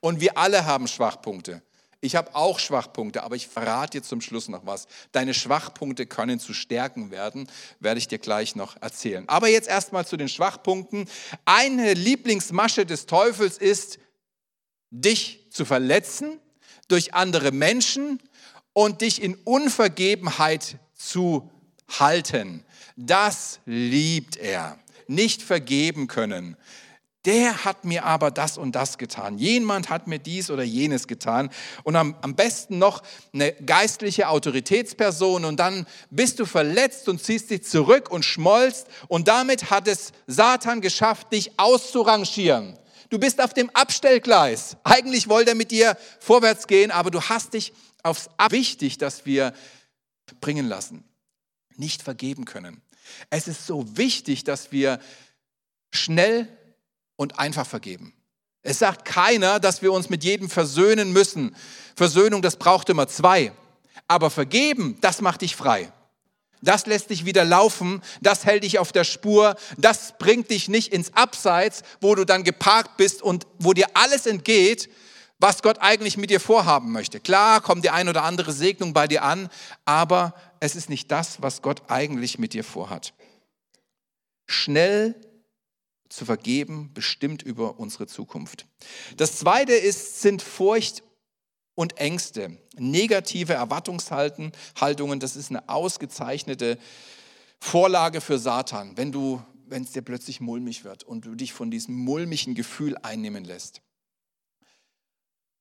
Und 0.00 0.20
wir 0.20 0.36
alle 0.36 0.66
haben 0.66 0.86
Schwachpunkte. 0.86 1.62
Ich 2.04 2.16
habe 2.16 2.34
auch 2.34 2.58
Schwachpunkte, 2.58 3.22
aber 3.22 3.34
ich 3.34 3.48
verrate 3.48 3.98
dir 3.98 4.04
zum 4.04 4.20
Schluss 4.20 4.48
noch 4.48 4.66
was. 4.66 4.88
Deine 5.12 5.32
Schwachpunkte 5.32 6.04
können 6.04 6.38
zu 6.38 6.52
Stärken 6.52 7.10
werden, 7.10 7.48
werde 7.80 7.96
ich 7.96 8.08
dir 8.08 8.18
gleich 8.18 8.56
noch 8.56 8.76
erzählen. 8.82 9.26
Aber 9.26 9.48
jetzt 9.48 9.68
erstmal 9.68 10.06
zu 10.06 10.18
den 10.18 10.28
Schwachpunkten. 10.28 11.08
Eine 11.46 11.94
Lieblingsmasche 11.94 12.84
des 12.84 13.06
Teufels 13.06 13.56
ist, 13.56 13.98
dich 14.90 15.46
zu 15.50 15.64
verletzen 15.64 16.38
durch 16.88 17.14
andere 17.14 17.52
Menschen 17.52 18.22
und 18.74 19.00
dich 19.00 19.22
in 19.22 19.36
Unvergebenheit 19.36 20.76
zu 20.92 21.50
halten. 21.88 22.66
Das 22.96 23.60
liebt 23.64 24.36
er. 24.36 24.78
Nicht 25.06 25.40
vergeben 25.40 26.06
können 26.06 26.58
der 27.24 27.64
hat 27.64 27.84
mir 27.84 28.04
aber 28.04 28.30
das 28.30 28.58
und 28.58 28.72
das 28.72 28.98
getan. 28.98 29.38
Jemand 29.38 29.88
hat 29.88 30.06
mir 30.06 30.18
dies 30.18 30.50
oder 30.50 30.62
jenes 30.62 31.06
getan. 31.08 31.50
Und 31.82 31.96
am, 31.96 32.16
am 32.20 32.34
besten 32.34 32.78
noch 32.78 33.02
eine 33.32 33.52
geistliche 33.52 34.28
Autoritätsperson. 34.28 35.44
Und 35.44 35.58
dann 35.58 35.86
bist 36.10 36.38
du 36.38 36.44
verletzt 36.44 37.08
und 37.08 37.22
ziehst 37.22 37.50
dich 37.50 37.64
zurück 37.64 38.10
und 38.10 38.24
schmollst. 38.24 38.88
Und 39.08 39.28
damit 39.28 39.70
hat 39.70 39.88
es 39.88 40.12
Satan 40.26 40.82
geschafft, 40.82 41.32
dich 41.32 41.58
auszurangieren. 41.58 42.78
Du 43.08 43.18
bist 43.18 43.42
auf 43.42 43.54
dem 43.54 43.70
Abstellgleis. 43.70 44.76
Eigentlich 44.84 45.28
wollte 45.28 45.50
er 45.50 45.56
mit 45.56 45.70
dir 45.70 45.96
vorwärts 46.20 46.66
gehen, 46.66 46.90
aber 46.90 47.10
du 47.10 47.22
hast 47.22 47.54
dich 47.54 47.72
aufs 48.02 48.28
Ab. 48.36 48.52
Wichtig, 48.52 48.98
dass 48.98 49.24
wir 49.24 49.54
bringen 50.40 50.66
lassen, 50.66 51.04
nicht 51.76 52.02
vergeben 52.02 52.44
können. 52.44 52.82
Es 53.30 53.48
ist 53.48 53.66
so 53.66 53.96
wichtig, 53.96 54.44
dass 54.44 54.72
wir 54.72 55.00
schnell 55.90 56.48
und 57.16 57.38
einfach 57.38 57.66
vergeben. 57.66 58.14
Es 58.62 58.78
sagt 58.78 59.04
keiner, 59.04 59.60
dass 59.60 59.82
wir 59.82 59.92
uns 59.92 60.08
mit 60.08 60.24
jedem 60.24 60.48
versöhnen 60.48 61.12
müssen. 61.12 61.54
Versöhnung, 61.96 62.40
das 62.40 62.56
braucht 62.56 62.88
immer 62.88 63.06
zwei. 63.06 63.52
Aber 64.08 64.30
vergeben, 64.30 64.96
das 65.00 65.20
macht 65.20 65.42
dich 65.42 65.54
frei. 65.54 65.92
Das 66.62 66.86
lässt 66.86 67.10
dich 67.10 67.26
wieder 67.26 67.44
laufen, 67.44 68.00
das 68.22 68.46
hält 68.46 68.64
dich 68.64 68.78
auf 68.78 68.90
der 68.90 69.04
Spur, 69.04 69.54
das 69.76 70.14
bringt 70.18 70.50
dich 70.50 70.68
nicht 70.68 70.94
ins 70.94 71.12
Abseits, 71.12 71.82
wo 72.00 72.14
du 72.14 72.24
dann 72.24 72.42
geparkt 72.42 72.96
bist 72.96 73.20
und 73.20 73.46
wo 73.58 73.74
dir 73.74 73.88
alles 73.92 74.24
entgeht, 74.24 74.88
was 75.38 75.60
Gott 75.60 75.78
eigentlich 75.80 76.16
mit 76.16 76.30
dir 76.30 76.40
vorhaben 76.40 76.90
möchte. 76.90 77.20
Klar 77.20 77.60
kommt 77.60 77.84
die 77.84 77.90
ein 77.90 78.08
oder 78.08 78.22
andere 78.22 78.52
Segnung 78.52 78.94
bei 78.94 79.06
dir 79.06 79.24
an, 79.24 79.50
aber 79.84 80.34
es 80.58 80.74
ist 80.74 80.88
nicht 80.88 81.10
das, 81.10 81.42
was 81.42 81.60
Gott 81.60 81.82
eigentlich 81.88 82.38
mit 82.38 82.54
dir 82.54 82.64
vorhat. 82.64 83.12
Schnell 84.46 85.14
zu 86.16 86.24
vergeben, 86.24 86.90
bestimmt 86.94 87.42
über 87.42 87.78
unsere 87.78 88.06
Zukunft. 88.06 88.66
Das 89.16 89.38
zweite 89.38 89.72
ist, 89.72 90.22
sind 90.22 90.42
Furcht 90.42 91.02
und 91.74 91.98
Ängste, 91.98 92.58
negative 92.76 93.54
Erwartungshaltungen. 93.54 95.20
Das 95.20 95.36
ist 95.36 95.50
eine 95.50 95.68
ausgezeichnete 95.68 96.78
Vorlage 97.60 98.20
für 98.20 98.38
Satan, 98.38 98.96
wenn 98.96 99.10
du, 99.10 99.42
wenn 99.66 99.82
es 99.82 99.92
dir 99.92 100.02
plötzlich 100.02 100.40
mulmig 100.40 100.84
wird 100.84 101.02
und 101.02 101.24
du 101.24 101.34
dich 101.34 101.52
von 101.52 101.70
diesem 101.70 101.96
mulmigen 101.96 102.54
Gefühl 102.54 102.96
einnehmen 103.02 103.44
lässt. 103.44 103.80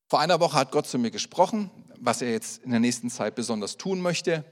Vor 0.08 0.20
einer 0.20 0.40
Woche 0.40 0.58
hat 0.58 0.72
Gott 0.72 0.86
zu 0.86 1.00
mir 1.00 1.12
gesprochen, 1.12 1.72
was 2.00 2.22
er 2.22 2.32
jetzt 2.32 2.64
in 2.64 2.72
der 2.72 2.80
nächsten 2.80 3.10
Zeit 3.10 3.34
besonders 3.36 3.78
tun 3.78 4.02
möchte. 4.02 4.46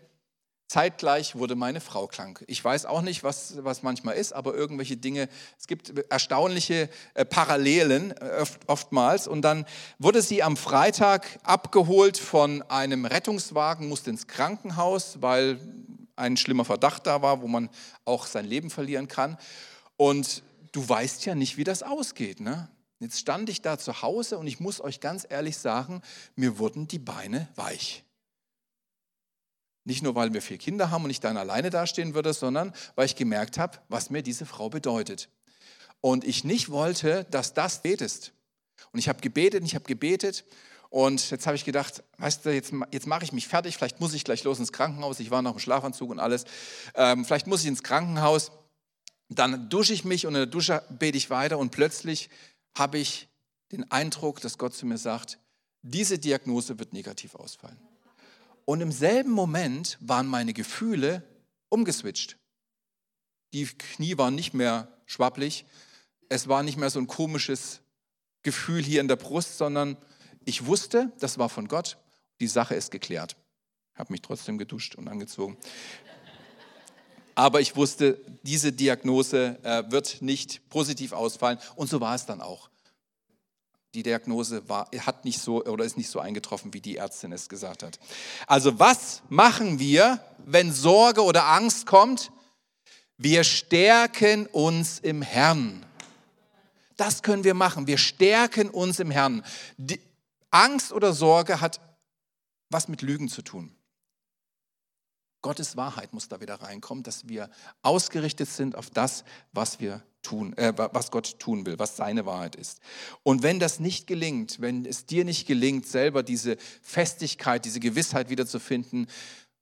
Zeitgleich 0.71 1.35
wurde 1.35 1.55
meine 1.55 1.81
Frau 1.81 2.07
krank. 2.07 2.45
Ich 2.47 2.63
weiß 2.63 2.85
auch 2.85 3.01
nicht, 3.01 3.25
was, 3.25 3.55
was 3.61 3.83
manchmal 3.83 4.15
ist, 4.15 4.31
aber 4.31 4.53
irgendwelche 4.53 4.95
Dinge, 4.95 5.27
es 5.59 5.67
gibt 5.67 5.91
erstaunliche 6.09 6.89
äh, 7.13 7.25
Parallelen 7.25 8.11
äh, 8.11 8.45
oftmals. 8.67 9.27
Und 9.27 9.41
dann 9.41 9.65
wurde 9.99 10.21
sie 10.21 10.41
am 10.43 10.55
Freitag 10.55 11.27
abgeholt 11.43 12.17
von 12.17 12.61
einem 12.69 13.03
Rettungswagen, 13.03 13.89
musste 13.89 14.11
ins 14.11 14.27
Krankenhaus, 14.27 15.21
weil 15.21 15.59
ein 16.15 16.37
schlimmer 16.37 16.63
Verdacht 16.63 17.05
da 17.05 17.21
war, 17.21 17.41
wo 17.41 17.49
man 17.49 17.69
auch 18.05 18.25
sein 18.25 18.45
Leben 18.45 18.69
verlieren 18.69 19.09
kann. 19.09 19.37
Und 19.97 20.41
du 20.71 20.87
weißt 20.87 21.25
ja 21.25 21.35
nicht, 21.35 21.57
wie 21.57 21.65
das 21.65 21.83
ausgeht. 21.83 22.39
Ne? 22.39 22.69
Jetzt 22.99 23.19
stand 23.19 23.49
ich 23.49 23.61
da 23.61 23.77
zu 23.77 24.01
Hause 24.03 24.37
und 24.37 24.47
ich 24.47 24.61
muss 24.61 24.79
euch 24.79 25.01
ganz 25.01 25.27
ehrlich 25.29 25.57
sagen, 25.57 26.01
mir 26.37 26.59
wurden 26.59 26.87
die 26.87 26.99
Beine 26.99 27.49
weich. 27.55 28.05
Nicht 29.83 30.03
nur, 30.03 30.13
weil 30.15 30.33
wir 30.33 30.41
vier 30.41 30.57
Kinder 30.57 30.91
haben 30.91 31.03
und 31.03 31.09
ich 31.09 31.19
dann 31.19 31.37
alleine 31.37 31.69
dastehen 31.69 32.13
würde, 32.13 32.33
sondern 32.33 32.73
weil 32.95 33.05
ich 33.05 33.15
gemerkt 33.15 33.57
habe, 33.57 33.79
was 33.89 34.09
mir 34.09 34.21
diese 34.21 34.45
Frau 34.45 34.69
bedeutet. 34.69 35.29
Und 36.01 36.23
ich 36.23 36.43
nicht 36.43 36.69
wollte, 36.69 37.25
dass 37.31 37.53
das 37.53 37.81
betest. 37.81 38.33
Und 38.91 38.99
ich 38.99 39.09
habe 39.09 39.21
gebetet 39.21 39.61
und 39.61 39.67
ich 39.67 39.75
habe 39.75 39.85
gebetet. 39.85 40.45
Und 40.89 41.31
jetzt 41.31 41.47
habe 41.47 41.55
ich 41.55 41.63
gedacht, 41.63 42.03
weißt 42.17 42.45
du, 42.45 42.53
jetzt, 42.53 42.73
jetzt 42.91 43.07
mache 43.07 43.23
ich 43.23 43.31
mich 43.31 43.47
fertig. 43.47 43.77
Vielleicht 43.77 43.99
muss 43.99 44.13
ich 44.13 44.23
gleich 44.23 44.43
los 44.43 44.59
ins 44.59 44.73
Krankenhaus. 44.73 45.19
Ich 45.19 45.31
war 45.31 45.41
noch 45.41 45.53
im 45.53 45.59
Schlafanzug 45.59 46.09
und 46.09 46.19
alles. 46.19 46.45
Ähm, 46.95 47.23
vielleicht 47.23 47.47
muss 47.47 47.61
ich 47.61 47.67
ins 47.67 47.81
Krankenhaus. 47.81 48.51
Dann 49.29 49.69
dusche 49.69 49.93
ich 49.93 50.03
mich 50.03 50.27
und 50.27 50.33
in 50.33 50.41
der 50.41 50.45
Dusche 50.47 50.83
bete 50.89 51.17
ich 51.17 51.29
weiter. 51.29 51.57
Und 51.57 51.71
plötzlich 51.71 52.29
habe 52.75 52.97
ich 52.97 53.29
den 53.71 53.89
Eindruck, 53.89 54.41
dass 54.41 54.57
Gott 54.57 54.73
zu 54.73 54.85
mir 54.85 54.97
sagt, 54.97 55.39
diese 55.81 56.19
Diagnose 56.19 56.77
wird 56.77 56.93
negativ 56.93 57.35
ausfallen. 57.35 57.77
Und 58.71 58.79
im 58.79 58.93
selben 58.93 59.31
Moment 59.31 59.97
waren 59.99 60.27
meine 60.27 60.53
Gefühle 60.53 61.23
umgeswitcht. 61.67 62.37
Die 63.51 63.65
Knie 63.65 64.17
waren 64.17 64.33
nicht 64.33 64.53
mehr 64.53 64.87
schwapplig. 65.05 65.65
Es 66.29 66.47
war 66.47 66.63
nicht 66.63 66.77
mehr 66.77 66.89
so 66.89 66.97
ein 66.99 67.07
komisches 67.07 67.81
Gefühl 68.43 68.81
hier 68.81 69.01
in 69.01 69.09
der 69.09 69.17
Brust, 69.17 69.57
sondern 69.57 69.97
ich 70.45 70.67
wusste, 70.67 71.11
das 71.19 71.37
war 71.37 71.49
von 71.49 71.67
Gott. 71.67 71.97
Die 72.39 72.47
Sache 72.47 72.75
ist 72.75 72.91
geklärt. 72.91 73.35
Ich 73.93 73.99
habe 73.99 74.13
mich 74.13 74.21
trotzdem 74.21 74.57
geduscht 74.57 74.95
und 74.95 75.09
angezogen. 75.09 75.57
Aber 77.35 77.59
ich 77.59 77.75
wusste, 77.75 78.21
diese 78.43 78.71
Diagnose 78.71 79.59
äh, 79.63 79.83
wird 79.91 80.21
nicht 80.21 80.69
positiv 80.69 81.11
ausfallen. 81.11 81.59
Und 81.75 81.89
so 81.89 81.99
war 81.99 82.15
es 82.15 82.25
dann 82.25 82.39
auch 82.39 82.70
die 83.93 84.03
Diagnose 84.03 84.67
war, 84.69 84.89
hat 84.99 85.25
nicht 85.25 85.39
so 85.39 85.63
oder 85.65 85.83
ist 85.83 85.97
nicht 85.97 86.09
so 86.09 86.19
eingetroffen, 86.19 86.73
wie 86.73 86.81
die 86.81 86.97
Ärztin 86.97 87.31
es 87.31 87.49
gesagt 87.49 87.83
hat. 87.83 87.99
Also 88.47 88.79
was 88.79 89.21
machen 89.29 89.79
wir, 89.79 90.23
wenn 90.45 90.71
Sorge 90.71 91.23
oder 91.23 91.47
Angst 91.47 91.85
kommt? 91.85 92.31
Wir 93.17 93.43
stärken 93.43 94.47
uns 94.47 94.99
im 94.99 95.21
Herrn. 95.21 95.85
Das 96.95 97.21
können 97.21 97.43
wir 97.43 97.53
machen. 97.53 97.87
Wir 97.87 97.97
stärken 97.97 98.69
uns 98.69 98.99
im 98.99 99.11
Herrn. 99.11 99.43
Die 99.77 99.99
Angst 100.51 100.91
oder 100.91 101.13
Sorge 101.13 101.61
hat 101.61 101.79
was 102.69 102.87
mit 102.87 103.01
Lügen 103.01 103.27
zu 103.27 103.41
tun. 103.41 103.75
Gottes 105.41 105.75
Wahrheit 105.75 106.13
muss 106.13 106.27
da 106.27 106.39
wieder 106.39 106.55
reinkommen, 106.55 107.03
dass 107.03 107.27
wir 107.27 107.49
ausgerichtet 107.81 108.47
sind 108.49 108.75
auf 108.75 108.89
das, 108.89 109.23
was 109.53 109.79
wir 109.79 110.03
tun, 110.21 110.55
äh, 110.57 110.73
was 110.75 111.11
Gott 111.11 111.39
tun 111.39 111.65
will, 111.65 111.79
was 111.79 111.95
seine 111.95 112.25
Wahrheit 112.25 112.55
ist. 112.55 112.79
Und 113.23 113.41
wenn 113.43 113.59
das 113.59 113.79
nicht 113.79 114.07
gelingt, 114.07 114.61
wenn 114.61 114.85
es 114.85 115.05
dir 115.05 115.25
nicht 115.25 115.47
gelingt, 115.47 115.87
selber 115.87 116.23
diese 116.23 116.57
Festigkeit, 116.81 117.65
diese 117.65 117.79
Gewissheit 117.79 118.29
wiederzufinden, 118.29 119.07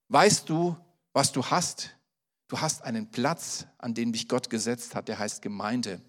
weißt 0.10 0.50
du, 0.50 0.76
was 1.14 1.32
du 1.32 1.46
hast? 1.46 1.92
Du 2.50 2.60
hast 2.60 2.84
einen 2.84 3.12
Platz, 3.12 3.68
an 3.78 3.94
den 3.94 4.12
dich 4.12 4.28
Gott 4.28 4.50
gesetzt 4.50 4.96
hat, 4.96 5.08
der 5.08 5.20
heißt 5.20 5.44
Gemeinde. 5.44 6.02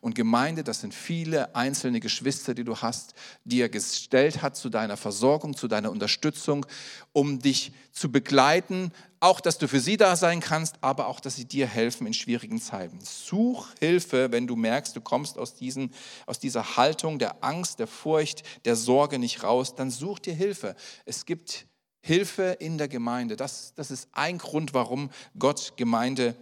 Und 0.00 0.16
Gemeinde, 0.16 0.64
das 0.64 0.80
sind 0.80 0.92
viele 0.92 1.54
einzelne 1.54 2.00
Geschwister, 2.00 2.52
die 2.52 2.64
du 2.64 2.78
hast, 2.78 3.14
die 3.44 3.60
er 3.60 3.68
gestellt 3.68 4.42
hat 4.42 4.56
zu 4.56 4.70
deiner 4.70 4.96
Versorgung, 4.96 5.56
zu 5.56 5.68
deiner 5.68 5.92
Unterstützung, 5.92 6.66
um 7.12 7.38
dich 7.38 7.72
zu 7.92 8.10
begleiten, 8.10 8.90
auch, 9.20 9.40
dass 9.40 9.56
du 9.56 9.68
für 9.68 9.78
sie 9.78 9.96
da 9.96 10.16
sein 10.16 10.40
kannst, 10.40 10.78
aber 10.80 11.06
auch, 11.06 11.20
dass 11.20 11.36
sie 11.36 11.44
dir 11.44 11.68
helfen 11.68 12.08
in 12.08 12.12
schwierigen 12.12 12.60
Zeiten. 12.60 12.98
Such 13.00 13.68
Hilfe, 13.78 14.32
wenn 14.32 14.48
du 14.48 14.56
merkst, 14.56 14.96
du 14.96 15.00
kommst 15.00 15.38
aus, 15.38 15.54
diesen, 15.54 15.94
aus 16.26 16.40
dieser 16.40 16.76
Haltung 16.76 17.20
der 17.20 17.44
Angst, 17.44 17.78
der 17.78 17.86
Furcht, 17.86 18.42
der 18.64 18.74
Sorge 18.74 19.20
nicht 19.20 19.44
raus, 19.44 19.76
dann 19.76 19.92
such 19.92 20.18
dir 20.18 20.34
Hilfe. 20.34 20.74
Es 21.06 21.24
gibt 21.24 21.68
Hilfe 22.06 22.58
in 22.60 22.76
der 22.76 22.88
Gemeinde. 22.88 23.34
Das, 23.34 23.72
das 23.76 23.90
ist 23.90 24.10
ein 24.12 24.36
Grund, 24.36 24.74
warum 24.74 25.08
Gott 25.38 25.72
Gemeinde 25.78 26.36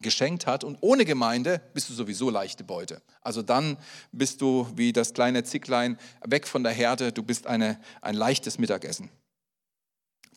geschenkt 0.00 0.46
hat. 0.46 0.64
Und 0.64 0.78
ohne 0.80 1.04
Gemeinde 1.04 1.60
bist 1.74 1.90
du 1.90 1.92
sowieso 1.92 2.30
leichte 2.30 2.64
Beute. 2.64 3.02
Also 3.20 3.42
dann 3.42 3.76
bist 4.12 4.40
du 4.40 4.66
wie 4.74 4.94
das 4.94 5.12
kleine 5.12 5.44
Zicklein 5.44 5.98
weg 6.24 6.46
von 6.46 6.62
der 6.62 6.72
Herde, 6.72 7.12
du 7.12 7.22
bist 7.22 7.46
eine, 7.46 7.78
ein 8.00 8.14
leichtes 8.14 8.56
Mittagessen. 8.56 9.10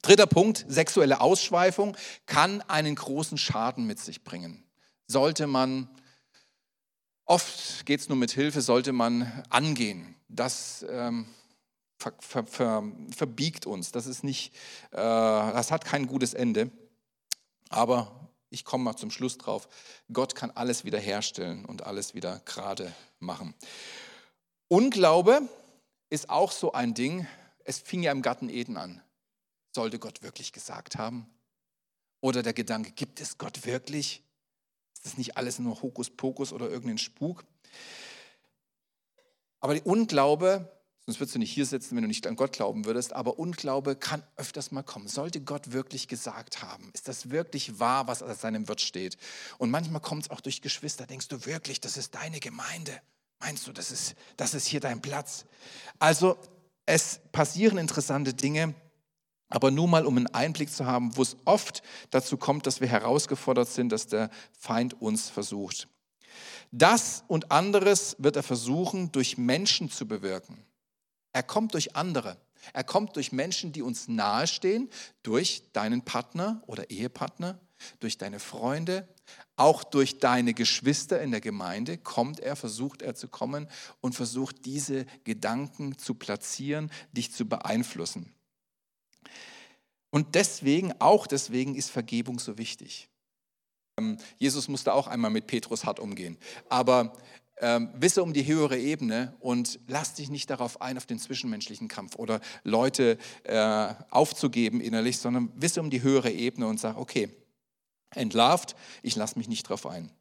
Dritter 0.02 0.28
Punkt, 0.28 0.66
sexuelle 0.68 1.22
Ausschweifung 1.22 1.96
kann 2.26 2.62
einen 2.64 2.96
großen 2.96 3.38
Schaden 3.38 3.88
mit 3.88 4.00
sich 4.00 4.26
bringen. 4.26 4.66
Sollte 5.08 5.48
man, 5.48 5.88
oft 7.24 7.86
geht 7.86 8.02
es 8.02 8.10
nur 8.10 8.18
mit 8.18 8.32
Hilfe, 8.32 8.60
sollte 8.60 8.92
man 8.92 9.32
angehen. 9.50 10.14
Das 10.28 10.86
ähm, 10.90 11.26
ver, 11.98 12.14
ver, 12.20 12.46
ver, 12.46 12.84
verbiegt 13.16 13.66
uns. 13.66 13.92
Das, 13.92 14.06
ist 14.06 14.24
nicht, 14.24 14.54
äh, 14.92 14.98
das 14.98 15.72
hat 15.72 15.86
kein 15.86 16.08
gutes 16.08 16.34
Ende. 16.34 16.72
Aber 17.70 18.30
ich 18.50 18.64
komme 18.64 18.84
mal 18.84 18.96
zum 18.96 19.12
Schluss 19.12 19.38
drauf. 19.38 19.68
Gott 20.12 20.36
kann 20.36 20.52
alles 20.52 20.86
wiederherstellen 20.86 21.66
und 21.66 21.84
alles 21.84 22.14
wieder 22.14 22.42
gerade 22.46 22.94
machen. 23.20 23.54
Unglaube 24.68 25.42
ist 26.10 26.30
auch 26.30 26.52
so 26.52 26.72
ein 26.72 26.94
Ding. 26.94 27.28
Es 27.64 27.80
fing 27.80 28.04
ja 28.04 28.12
im 28.12 28.22
Garten 28.22 28.50
Eden 28.50 28.78
an. 28.78 29.02
Sollte 29.74 30.00
Gott 30.00 30.22
wirklich 30.22 30.54
gesagt 30.54 30.98
haben? 30.98 31.30
Oder 32.22 32.44
der 32.44 32.54
Gedanke, 32.54 32.92
gibt 32.92 33.20
es 33.20 33.38
Gott 33.38 33.66
wirklich? 33.66 34.24
Ist 34.94 35.06
das 35.06 35.18
nicht 35.18 35.38
alles 35.38 35.60
nur 35.60 35.82
Hokuspokus 35.82 36.54
oder 36.54 36.70
irgendein 36.70 36.98
Spuk? 36.98 37.44
Aber 39.60 39.74
die 39.74 39.82
Unglaube 39.82 40.72
Sonst 41.06 41.20
würdest 41.20 41.36
du 41.36 41.40
nicht 41.40 41.52
hier 41.52 41.68
sitzen, 41.68 41.96
wenn 41.96 42.02
du 42.02 42.08
nicht 42.08 42.26
an 42.26 42.36
Gott 42.36 42.54
glauben 42.54 42.86
würdest. 42.86 43.14
Aber 43.14 43.38
Unglaube 43.38 43.96
kann 43.96 44.24
öfters 44.38 44.72
mal 44.72 44.82
kommen. 44.82 45.08
Sollte 45.08 45.40
Gott 45.40 45.72
wirklich 45.72 46.08
gesagt 46.08 46.64
haben? 46.64 46.90
Ist 46.94 47.08
das 47.08 47.30
wirklich 47.30 47.80
wahr, 47.80 48.08
was 48.08 48.24
aus 48.24 48.42
seinem 48.42 48.68
Wort 48.68 48.82
steht? 48.82 49.18
Und 49.60 49.70
manchmal 49.70 50.02
kommt 50.02 50.24
es 50.24 50.32
auch 50.32 50.42
durch 50.42 50.62
Geschwister. 50.62 51.06
Denkst 51.06 51.28
du 51.28 51.46
wirklich, 51.46 51.80
das 51.80 51.98
ist 51.98 52.16
deine 52.16 52.40
Gemeinde? 52.40 53.00
Meinst 53.40 53.68
du, 53.68 53.72
das 53.72 53.92
ist, 53.92 54.16
das 54.36 54.56
ist 54.56 54.66
hier 54.66 54.80
dein 54.80 55.00
Platz? 55.02 55.46
Also 56.00 56.38
es 56.88 57.20
passieren 57.32 57.78
interessante 57.78 58.34
Dinge. 58.34 58.74
Aber 59.50 59.70
nur 59.70 59.88
mal, 59.88 60.08
um 60.08 60.18
einen 60.18 60.28
Einblick 60.28 60.72
zu 60.72 60.88
haben, 60.88 61.16
wo 61.18 61.22
es 61.22 61.38
oft 61.46 61.84
dazu 62.10 62.36
kommt, 62.36 62.66
dass 62.66 62.82
wir 62.82 62.88
herausgefordert 62.88 63.70
sind, 63.70 63.90
dass 63.90 64.08
der 64.08 64.32
Feind 64.58 65.00
uns 65.00 65.30
versucht. 65.30 65.88
Das 66.72 67.24
und 67.28 67.52
anderes 67.52 68.16
wird 68.18 68.38
er 68.38 68.44
versuchen, 68.44 69.12
durch 69.12 69.38
Menschen 69.38 69.92
zu 69.92 70.08
bewirken. 70.08 70.66
Er 71.36 71.44
kommt 71.44 71.74
durch 71.74 71.98
andere. 71.98 72.38
Er 72.72 72.86
kommt 72.86 73.18
durch 73.18 73.34
Menschen, 73.34 73.74
die 73.74 73.82
uns 73.82 74.08
nahestehen, 74.08 74.90
durch 75.22 75.64
deinen 75.74 76.02
Partner 76.02 76.64
oder 76.66 76.90
Ehepartner, 76.90 77.60
durch 78.00 78.18
deine 78.18 78.40
Freunde, 78.40 79.06
auch 79.58 79.84
durch 79.84 80.20
deine 80.20 80.54
Geschwister 80.54 81.22
in 81.22 81.32
der 81.32 81.42
Gemeinde 81.42 81.98
kommt 81.98 82.40
er, 82.40 82.56
versucht 82.56 83.02
er 83.02 83.16
zu 83.16 83.28
kommen 83.28 83.68
und 84.00 84.16
versucht 84.16 84.64
diese 84.64 85.06
Gedanken 85.26 85.98
zu 85.98 86.14
platzieren, 86.16 86.90
dich 87.12 87.34
zu 87.34 87.46
beeinflussen. 87.50 88.34
Und 90.12 90.36
deswegen, 90.36 90.94
auch 91.02 91.28
deswegen 91.28 91.76
ist 91.76 91.92
Vergebung 91.92 92.40
so 92.40 92.58
wichtig. 92.58 93.10
Ähm, 94.00 94.18
Jesus 94.38 94.70
musste 94.70 94.94
auch 94.94 95.08
einmal 95.08 95.32
mit 95.32 95.48
Petrus 95.48 95.84
hart 95.84 96.00
umgehen. 96.00 96.38
Aber 96.70 97.12
ähm, 97.62 97.90
wisse 97.96 98.22
um 98.24 98.34
die 98.34 98.46
höhere 98.46 98.78
Ebene 98.78 99.34
und 99.40 99.80
lass 99.88 100.14
dich 100.14 100.30
nicht 100.30 100.50
darauf 100.50 100.82
ein, 100.82 100.98
auf 100.98 101.06
den 101.06 101.20
zwischenmenschlichen 101.20 101.88
Kampf 101.88 102.16
oder 102.16 102.42
Leute 102.64 103.18
äh, 103.44 103.94
aufzugeben 104.10 104.82
innerlich, 104.82 105.18
sondern 105.18 105.52
wisse 105.56 105.80
um 105.80 105.90
die 105.90 106.02
höhere 106.02 106.32
Ebene 106.32 106.68
und 106.68 106.80
sag, 106.80 106.98
okay, 106.98 107.30
entlarvt, 108.14 108.76
ich 109.04 109.16
lasse 109.16 109.38
mich 109.38 109.48
nicht 109.48 109.68
darauf 109.68 109.86
ein. 109.86 110.12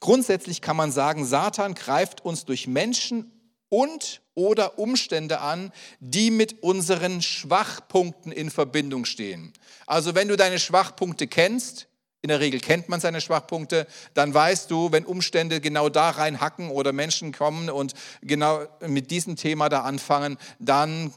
Grundsätzlich 0.00 0.60
kann 0.60 0.76
man 0.76 0.92
sagen, 0.92 1.24
Satan 1.24 1.74
greift 1.74 2.24
uns 2.24 2.44
durch 2.44 2.66
Menschen 2.66 3.32
und 3.68 4.22
oder 4.34 4.78
Umstände 4.78 5.40
an, 5.40 5.72
die 6.00 6.30
mit 6.30 6.62
unseren 6.62 7.22
Schwachpunkten 7.22 8.32
in 8.32 8.50
Verbindung 8.50 9.04
stehen. 9.04 9.52
Also 9.86 10.14
wenn 10.14 10.28
du 10.28 10.36
deine 10.36 10.58
Schwachpunkte 10.58 11.26
kennst, 11.26 11.88
in 12.22 12.28
der 12.28 12.40
Regel 12.40 12.60
kennt 12.60 12.88
man 12.88 13.00
seine 13.00 13.20
Schwachpunkte, 13.20 13.86
dann 14.14 14.34
weißt 14.34 14.70
du, 14.70 14.90
wenn 14.90 15.04
Umstände 15.04 15.60
genau 15.60 15.88
da 15.88 16.10
reinhacken 16.10 16.70
oder 16.70 16.92
Menschen 16.92 17.32
kommen 17.32 17.70
und 17.70 17.94
genau 18.22 18.66
mit 18.86 19.10
diesem 19.10 19.36
Thema 19.36 19.68
da 19.68 19.82
anfangen, 19.82 20.36
dann 20.58 21.12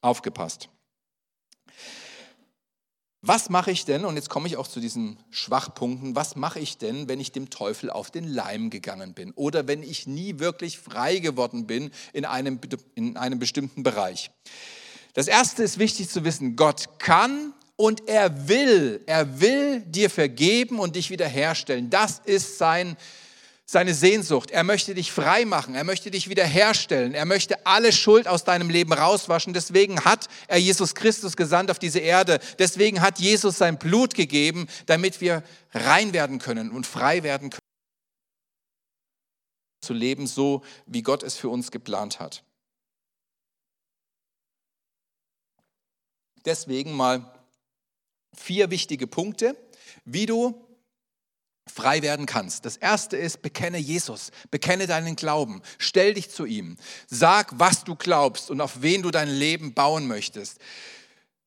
aufgepasst. 0.00 0.68
Was 3.22 3.50
mache 3.50 3.70
ich 3.70 3.84
denn, 3.84 4.06
und 4.06 4.16
jetzt 4.16 4.30
komme 4.30 4.46
ich 4.48 4.56
auch 4.56 4.66
zu 4.66 4.80
diesen 4.80 5.18
Schwachpunkten, 5.28 6.16
was 6.16 6.36
mache 6.36 6.58
ich 6.58 6.78
denn, 6.78 7.06
wenn 7.06 7.20
ich 7.20 7.32
dem 7.32 7.50
Teufel 7.50 7.90
auf 7.90 8.10
den 8.10 8.24
Leim 8.24 8.70
gegangen 8.70 9.12
bin 9.12 9.32
oder 9.32 9.68
wenn 9.68 9.82
ich 9.82 10.06
nie 10.06 10.38
wirklich 10.38 10.78
frei 10.78 11.18
geworden 11.18 11.66
bin 11.66 11.90
in 12.14 12.24
einem, 12.24 12.58
in 12.94 13.18
einem 13.18 13.38
bestimmten 13.38 13.82
Bereich? 13.82 14.30
Das 15.12 15.28
Erste 15.28 15.62
ist 15.62 15.78
wichtig 15.78 16.08
zu 16.08 16.24
wissen, 16.24 16.56
Gott 16.56 16.98
kann 16.98 17.52
und 17.80 18.06
er 18.08 18.46
will, 18.46 19.02
er 19.06 19.40
will 19.40 19.80
dir 19.80 20.10
vergeben 20.10 20.78
und 20.78 20.96
dich 20.96 21.08
wiederherstellen. 21.08 21.88
Das 21.88 22.18
ist 22.18 22.58
sein, 22.58 22.94
seine 23.64 23.94
Sehnsucht. 23.94 24.50
Er 24.50 24.64
möchte 24.64 24.94
dich 24.94 25.10
frei 25.10 25.46
machen, 25.46 25.74
er 25.74 25.84
möchte 25.84 26.10
dich 26.10 26.28
wiederherstellen, 26.28 27.14
er 27.14 27.24
möchte 27.24 27.64
alle 27.64 27.90
Schuld 27.92 28.28
aus 28.28 28.44
deinem 28.44 28.68
Leben 28.68 28.92
rauswaschen. 28.92 29.54
Deswegen 29.54 30.04
hat 30.04 30.28
er 30.46 30.58
Jesus 30.58 30.94
Christus 30.94 31.38
gesandt 31.38 31.70
auf 31.70 31.78
diese 31.78 32.00
Erde. 32.00 32.38
Deswegen 32.58 33.00
hat 33.00 33.18
Jesus 33.18 33.56
sein 33.56 33.78
Blut 33.78 34.12
gegeben, 34.12 34.66
damit 34.84 35.22
wir 35.22 35.42
rein 35.72 36.12
werden 36.12 36.38
können 36.38 36.72
und 36.72 36.86
frei 36.86 37.22
werden 37.22 37.48
können 37.48 37.60
zu 39.80 39.94
leben, 39.94 40.26
so 40.26 40.62
wie 40.84 41.00
Gott 41.00 41.22
es 41.22 41.36
für 41.36 41.48
uns 41.48 41.70
geplant 41.70 42.20
hat. 42.20 42.44
Deswegen 46.44 46.92
mal 46.92 47.39
vier 48.34 48.70
wichtige 48.70 49.06
Punkte, 49.06 49.56
wie 50.04 50.26
du 50.26 50.66
frei 51.66 52.02
werden 52.02 52.26
kannst. 52.26 52.64
Das 52.64 52.76
erste 52.76 53.16
ist, 53.16 53.42
bekenne 53.42 53.78
Jesus, 53.78 54.30
bekenne 54.50 54.86
deinen 54.86 55.16
Glauben, 55.16 55.62
stell 55.78 56.14
dich 56.14 56.30
zu 56.30 56.44
ihm, 56.44 56.76
sag, 57.08 57.58
was 57.58 57.84
du 57.84 57.94
glaubst 57.94 58.50
und 58.50 58.60
auf 58.60 58.82
wen 58.82 59.02
du 59.02 59.10
dein 59.10 59.28
Leben 59.28 59.74
bauen 59.74 60.06
möchtest. 60.06 60.58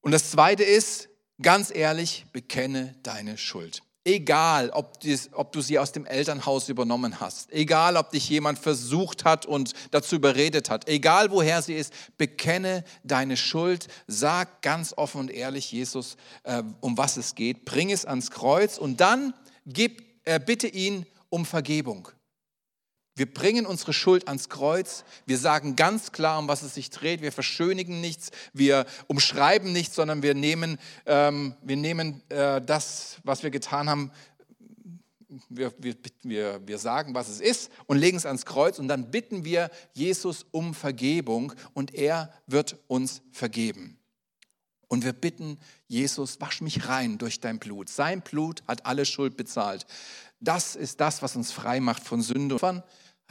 Und 0.02 0.12
das 0.12 0.32
zweite 0.32 0.64
ist, 0.64 1.10
ganz 1.42 1.72
ehrlich, 1.74 2.26
bekenne 2.32 2.96
deine 3.04 3.38
Schuld. 3.38 3.84
Egal, 4.06 4.70
ob, 4.72 5.00
dies, 5.00 5.30
ob, 5.32 5.54
du 5.54 5.62
sie 5.62 5.80
aus 5.80 5.94
dem 5.94 6.06
Elternhaus 6.06 6.68
übernommen 6.68 7.22
hast, 7.22 7.54
egal, 7.54 7.96
ob 7.96 8.12
dich 8.12 8.28
jemand 8.28 8.60
versucht 8.60 9.24
hat 9.24 9.46
und 9.46 9.72
dazu 9.92 10.18
überredet 10.18 10.70
hat, 10.70 10.90
egal 10.90 11.32
woher 11.32 11.62
sie 11.62 11.76
ist, 11.76 11.94
bekenne 12.18 12.84
deine 13.06 13.38
Schuld, 13.38 13.88
sag 14.06 14.62
ganz 14.62 14.94
offen 14.98 15.22
und 15.22 15.32
ehrlich 15.32 15.72
Jesus, 15.72 16.18
äh, 16.44 16.64
um 16.82 16.98
was 16.98 17.16
es 17.16 17.34
geht, 17.34 17.64
bring 17.64 17.92
es 17.92 18.04
ans 18.04 18.30
Kreuz 18.30 18.78
und 18.78 19.00
dann 19.00 19.34
gib, 19.66 20.04
äh, 20.26 20.38
bitte 20.38 20.68
ihn 20.68 21.06
um 21.30 21.46
Vergebung. 21.46 22.10
Wir 23.16 23.32
bringen 23.32 23.68
unsere 23.68 23.94
Schuld 23.94 24.28
ans 24.28 24.50
Kreuz. 24.50 25.04
Wir 25.28 25.38
sagen 25.38 25.76
ganz 25.76 26.12
klar, 26.12 26.40
um 26.40 26.48
was 26.48 26.64
es 26.64 26.74
sich 26.74 26.90
dreht. 26.90 27.22
Wir 27.22 27.32
verschönigen 27.32 28.02
nichts. 28.02 28.32
Wir 28.54 28.86
umschreiben 29.08 29.72
nichts, 29.72 29.96
sondern 29.96 30.24
wir 30.24 30.34
nehmen, 30.34 30.80
ähm, 31.06 31.56
wir 31.62 31.78
nehmen 31.78 32.24
äh, 32.30 32.60
das, 32.60 33.18
was 33.24 33.44
wir 33.44 33.52
getan 33.52 33.88
haben. 33.88 34.12
Wir, 35.50 35.74
wir, 35.78 35.96
wir, 36.24 36.68
wir 36.68 36.78
sagen, 36.78 37.14
was 37.14 37.28
es 37.30 37.40
ist 37.40 37.72
und 37.88 37.98
legen 37.98 38.18
es 38.18 38.26
ans 38.26 38.46
Kreuz 38.46 38.78
und 38.78 38.88
dann 38.88 39.10
bitten 39.10 39.44
wir 39.46 39.70
Jesus 39.94 40.46
um 40.52 40.74
Vergebung 40.76 41.54
und 41.74 41.94
er 41.96 42.32
wird 42.46 42.78
uns 42.88 43.22
vergeben. 43.32 43.98
Und 44.88 45.04
wir 45.04 45.14
bitten 45.14 45.58
Jesus, 45.88 46.40
wasch 46.40 46.62
mich 46.62 46.88
rein 46.88 47.18
durch 47.18 47.40
dein 47.40 47.58
Blut. 47.58 47.90
Sein 47.90 48.22
Blut 48.22 48.62
hat 48.68 48.86
alle 48.86 49.06
Schuld 49.06 49.38
bezahlt. 49.38 49.88
Das 50.40 50.76
ist 50.76 51.00
das, 51.00 51.24
was 51.24 51.36
uns 51.36 51.52
frei 51.52 51.80
macht 51.80 52.04
von 52.04 52.22
Sünde 52.22 52.62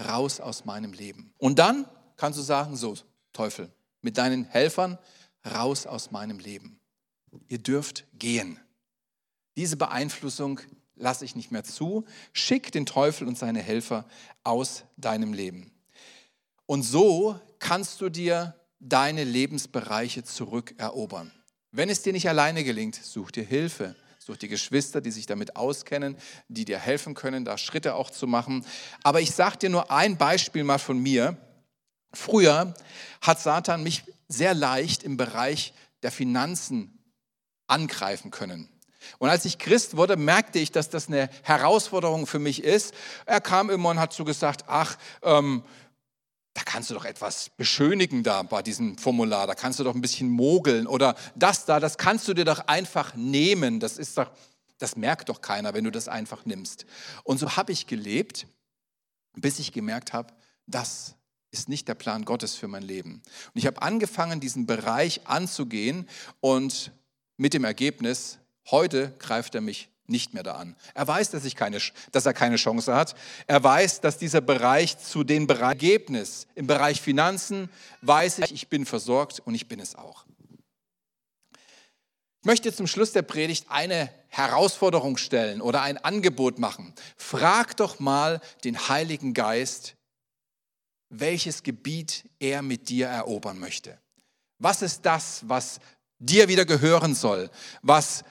raus 0.06 0.40
aus 0.40 0.64
meinem 0.64 0.92
Leben. 0.92 1.32
Und 1.38 1.58
dann 1.58 1.86
kannst 2.16 2.38
du 2.38 2.42
sagen, 2.42 2.76
so, 2.76 2.96
Teufel, 3.32 3.70
mit 4.00 4.18
deinen 4.18 4.44
Helfern 4.44 4.98
raus 5.44 5.86
aus 5.86 6.10
meinem 6.10 6.38
Leben. 6.38 6.78
Ihr 7.48 7.58
dürft 7.58 8.04
gehen. 8.18 8.58
Diese 9.56 9.76
Beeinflussung 9.76 10.60
lasse 10.96 11.24
ich 11.24 11.36
nicht 11.36 11.50
mehr 11.50 11.64
zu. 11.64 12.04
Schick 12.32 12.72
den 12.72 12.86
Teufel 12.86 13.26
und 13.26 13.38
seine 13.38 13.60
Helfer 13.60 14.06
aus 14.44 14.84
deinem 14.96 15.32
Leben. 15.32 15.72
Und 16.66 16.82
so 16.82 17.38
kannst 17.58 18.00
du 18.00 18.08
dir 18.08 18.54
deine 18.80 19.24
Lebensbereiche 19.24 20.24
zurückerobern. 20.24 21.32
Wenn 21.70 21.88
es 21.88 22.02
dir 22.02 22.12
nicht 22.12 22.28
alleine 22.28 22.64
gelingt, 22.64 22.96
such 22.96 23.30
dir 23.30 23.44
Hilfe 23.44 23.96
durch 24.24 24.38
die 24.38 24.48
Geschwister, 24.48 25.00
die 25.00 25.10
sich 25.10 25.26
damit 25.26 25.56
auskennen, 25.56 26.16
die 26.48 26.64
dir 26.64 26.78
helfen 26.78 27.14
können, 27.14 27.44
da 27.44 27.58
Schritte 27.58 27.94
auch 27.94 28.10
zu 28.10 28.26
machen. 28.26 28.64
Aber 29.02 29.20
ich 29.20 29.32
sage 29.32 29.58
dir 29.58 29.70
nur 29.70 29.90
ein 29.90 30.16
Beispiel 30.16 30.64
mal 30.64 30.78
von 30.78 30.98
mir. 30.98 31.36
Früher 32.12 32.74
hat 33.20 33.40
Satan 33.40 33.82
mich 33.82 34.04
sehr 34.28 34.54
leicht 34.54 35.02
im 35.02 35.16
Bereich 35.16 35.74
der 36.02 36.10
Finanzen 36.10 36.98
angreifen 37.66 38.30
können. 38.30 38.68
Und 39.18 39.28
als 39.28 39.44
ich 39.44 39.58
Christ 39.58 39.96
wurde, 39.96 40.16
merkte 40.16 40.58
ich, 40.58 40.70
dass 40.70 40.88
das 40.88 41.08
eine 41.08 41.28
Herausforderung 41.42 42.26
für 42.26 42.38
mich 42.38 42.62
ist. 42.62 42.94
Er 43.26 43.40
kam 43.40 43.70
immer 43.70 43.90
und 43.90 44.00
hat 44.00 44.12
so 44.12 44.24
gesagt, 44.24 44.64
ach, 44.68 44.96
ähm, 45.22 45.64
da 46.54 46.62
kannst 46.62 46.90
du 46.90 46.94
doch 46.94 47.04
etwas 47.04 47.50
beschönigen 47.56 48.22
da 48.22 48.42
bei 48.42 48.62
diesem 48.62 48.98
Formular, 48.98 49.46
da 49.46 49.54
kannst 49.54 49.78
du 49.78 49.84
doch 49.84 49.94
ein 49.94 50.02
bisschen 50.02 50.28
mogeln 50.28 50.86
oder 50.86 51.14
das 51.34 51.64
da, 51.64 51.80
das 51.80 51.96
kannst 51.96 52.28
du 52.28 52.34
dir 52.34 52.44
doch 52.44 52.66
einfach 52.66 53.14
nehmen. 53.14 53.80
Das 53.80 53.98
ist 53.98 54.18
doch, 54.18 54.30
das 54.78 54.96
merkt 54.96 55.28
doch 55.28 55.40
keiner, 55.40 55.72
wenn 55.72 55.84
du 55.84 55.90
das 55.90 56.08
einfach 56.08 56.44
nimmst. 56.44 56.84
Und 57.24 57.38
so 57.38 57.56
habe 57.56 57.72
ich 57.72 57.86
gelebt, 57.86 58.46
bis 59.34 59.58
ich 59.58 59.72
gemerkt 59.72 60.12
habe, 60.12 60.32
das 60.66 61.14
ist 61.50 61.68
nicht 61.68 61.88
der 61.88 61.94
Plan 61.94 62.24
Gottes 62.24 62.54
für 62.54 62.68
mein 62.68 62.82
Leben. 62.82 63.22
Und 63.54 63.58
ich 63.58 63.66
habe 63.66 63.80
angefangen, 63.80 64.40
diesen 64.40 64.66
Bereich 64.66 65.26
anzugehen 65.26 66.08
und 66.40 66.92
mit 67.36 67.54
dem 67.54 67.64
Ergebnis, 67.64 68.38
heute 68.70 69.12
greift 69.18 69.54
er 69.54 69.60
mich 69.60 69.91
nicht 70.06 70.34
mehr 70.34 70.42
da 70.42 70.54
an. 70.54 70.76
Er 70.94 71.08
weiß, 71.08 71.30
dass, 71.30 71.44
ich 71.44 71.56
keine, 71.56 71.78
dass 72.12 72.26
er 72.26 72.34
keine 72.34 72.56
Chance 72.56 72.94
hat. 72.94 73.14
Er 73.46 73.62
weiß, 73.62 74.00
dass 74.00 74.18
dieser 74.18 74.40
Bereich 74.40 74.98
zu 74.98 75.24
den 75.24 75.46
Bereich 75.46 75.72
Ergebnis 75.72 76.46
im 76.54 76.66
Bereich 76.66 77.00
Finanzen 77.00 77.70
weiß 78.02 78.40
ich, 78.40 78.52
ich 78.52 78.68
bin 78.68 78.84
versorgt 78.84 79.40
und 79.40 79.54
ich 79.54 79.68
bin 79.68 79.80
es 79.80 79.94
auch. 79.94 80.26
Ich 81.54 82.46
möchte 82.46 82.72
zum 82.74 82.86
Schluss 82.86 83.12
der 83.12 83.22
Predigt 83.22 83.66
eine 83.68 84.12
Herausforderung 84.28 85.16
stellen 85.16 85.60
oder 85.60 85.82
ein 85.82 85.96
Angebot 85.96 86.58
machen. 86.58 86.94
Frag 87.16 87.76
doch 87.78 88.00
mal 88.00 88.40
den 88.64 88.88
Heiligen 88.88 89.32
Geist, 89.32 89.96
welches 91.08 91.62
Gebiet 91.62 92.28
er 92.38 92.62
mit 92.62 92.88
dir 92.88 93.06
erobern 93.06 93.58
möchte. 93.58 93.98
Was 94.58 94.82
ist 94.82 95.06
das, 95.06 95.42
was 95.48 95.80
dir 96.18 96.48
wieder 96.48 96.64
gehören 96.64 97.14
soll, 97.14 97.50
was 97.82 98.24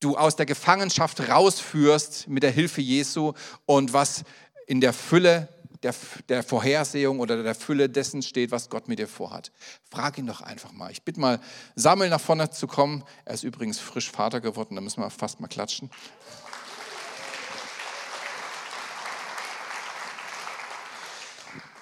du 0.00 0.16
aus 0.16 0.36
der 0.36 0.46
Gefangenschaft 0.46 1.28
rausführst 1.28 2.28
mit 2.28 2.42
der 2.42 2.50
Hilfe 2.50 2.80
Jesu 2.80 3.32
und 3.64 3.92
was 3.92 4.24
in 4.66 4.80
der 4.80 4.92
Fülle 4.92 5.48
der, 5.82 5.94
der, 6.28 6.42
Vorhersehung 6.42 7.20
oder 7.20 7.42
der 7.42 7.54
Fülle 7.54 7.88
dessen 7.88 8.22
steht, 8.22 8.50
was 8.50 8.70
Gott 8.70 8.88
mit 8.88 8.98
dir 8.98 9.06
vorhat. 9.06 9.52
Frag 9.90 10.18
ihn 10.18 10.26
doch 10.26 10.40
einfach 10.40 10.72
mal. 10.72 10.90
Ich 10.90 11.02
bitte 11.02 11.20
mal, 11.20 11.40
Samuel 11.74 12.10
nach 12.10 12.20
vorne 12.20 12.50
zu 12.50 12.66
kommen. 12.66 13.04
Er 13.24 13.34
ist 13.34 13.44
übrigens 13.44 13.78
frisch 13.78 14.10
Vater 14.10 14.40
geworden, 14.40 14.74
da 14.74 14.80
müssen 14.80 15.00
wir 15.00 15.10
fast 15.10 15.40
mal 15.40 15.48
klatschen. 15.48 15.90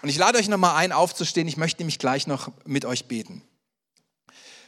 Und 0.02 0.10
ich 0.10 0.18
lade 0.18 0.36
euch 0.36 0.48
nochmal 0.48 0.76
ein, 0.76 0.92
aufzustehen. 0.92 1.48
Ich 1.48 1.56
möchte 1.56 1.80
nämlich 1.80 1.98
gleich 1.98 2.26
noch 2.26 2.52
mit 2.66 2.84
euch 2.84 3.06
beten. 3.06 3.42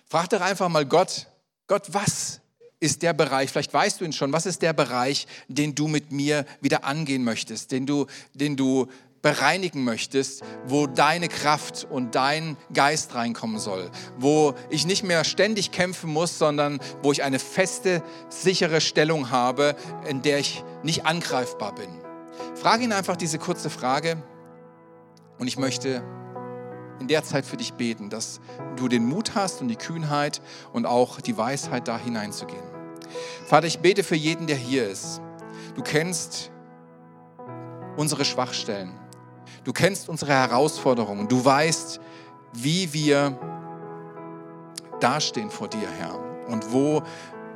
Frag 0.09 0.31
doch 0.31 0.41
einfach 0.41 0.71
mal 0.71 0.87
Gott, 0.87 1.27
Gott, 1.67 1.93
was 1.93 2.41
ist 2.81 3.03
der 3.03 3.15
Bereich, 3.15 3.51
vielleicht 3.51 3.73
weißt 3.73 4.01
du 4.01 4.05
ihn 4.05 4.13
schon, 4.13 4.33
was 4.33 4.47
ist 4.47 4.63
der 4.63 4.73
Bereich, 4.73 5.27
den 5.49 5.75
du 5.75 5.89
mit 5.89 6.13
mir 6.13 6.45
wieder 6.61 6.85
angehen 6.85 7.25
möchtest, 7.25 7.73
den 7.73 7.87
du, 7.87 8.07
den 8.35 8.57
du 8.57 8.89
bereinigen 9.23 9.83
möchtest, 9.83 10.45
wo 10.67 10.87
deine 10.87 11.29
Kraft 11.29 11.85
und 11.91 12.15
dein 12.15 12.57
Geist 12.73 13.15
reinkommen 13.15 13.59
soll, 13.59 13.91
wo 14.19 14.55
ich 14.71 14.87
nicht 14.87 15.03
mehr 15.03 15.25
ständig 15.25 15.73
kämpfen 15.73 16.13
muss, 16.13 16.39
sondern 16.39 16.79
wo 17.03 17.11
ich 17.11 17.23
eine 17.23 17.39
feste, 17.39 18.03
sichere 18.29 18.81
Stellung 18.81 19.31
habe, 19.31 19.75
in 20.09 20.23
der 20.23 20.39
ich 20.39 20.63
nicht 20.83 21.07
angreifbar 21.07 21.75
bin. 21.75 21.89
Frage 22.55 22.85
ihn 22.85 22.93
einfach 22.93 23.17
diese 23.17 23.39
kurze 23.39 23.71
Frage 23.71 24.23
und 25.39 25.49
ich 25.49 25.59
möchte 25.59 26.05
in 27.01 27.09
der 27.09 27.25
Zeit 27.25 27.45
für 27.45 27.57
dich 27.57 27.75
beten, 27.75 28.11
dass 28.11 28.41
du 28.77 28.89
den 28.89 29.05
Mut 29.05 29.35
hast 29.35 29.61
und 29.61 29.69
die 29.69 29.77
Kühnheit 29.77 30.41
und 30.73 30.87
auch 30.87 31.21
die 31.21 31.37
Weisheit, 31.37 31.89
da 31.89 31.99
hineinzugehen. 31.99 32.65
Vater, 33.47 33.67
ich 33.67 33.79
bete 33.79 34.03
für 34.03 34.17
jeden, 34.17 34.47
der 34.47 34.57
hier 34.57 34.89
ist. 34.89 35.21
Du 35.75 35.83
kennst 35.83 36.51
unsere 37.97 38.25
Schwachstellen. 38.25 38.93
Du 39.65 39.73
kennst 39.73 40.09
unsere 40.09 40.33
Herausforderungen. 40.33 41.29
Du 41.29 41.45
weißt, 41.45 42.01
wie 42.53 42.93
wir 42.93 43.39
dastehen 45.01 45.51
vor 45.51 45.69
dir, 45.69 45.89
Herr, 45.99 46.19
und 46.49 46.73
wo 46.73 47.03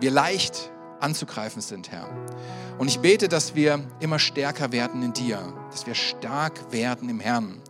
wir 0.01 0.11
leicht 0.11 0.71
anzugreifen 1.01 1.63
sind, 1.63 1.91
Herr. 1.91 2.09
Und 2.79 2.89
ich 2.89 3.01
bete, 3.01 3.29
dass 3.29 3.55
wir 3.55 3.83
immer 4.01 4.19
stärker 4.19 4.73
werden 4.73 5.03
in 5.03 5.13
dir, 5.13 5.41
dass 5.71 5.87
wir 5.87 5.95
stark 5.95 6.73
werden 6.73 7.09
im 7.09 7.21
Herrn 7.21 7.61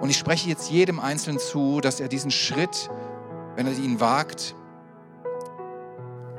und 0.00 0.10
ich 0.10 0.16
spreche 0.16 0.48
jetzt 0.48 0.70
jedem 0.70 1.00
Einzelnen 1.00 1.38
zu, 1.38 1.80
dass 1.80 2.00
er 2.00 2.08
diesen 2.08 2.30
Schritt, 2.30 2.90
wenn 3.56 3.66
er 3.66 3.72
ihn 3.72 4.00
wagt, 4.00 4.54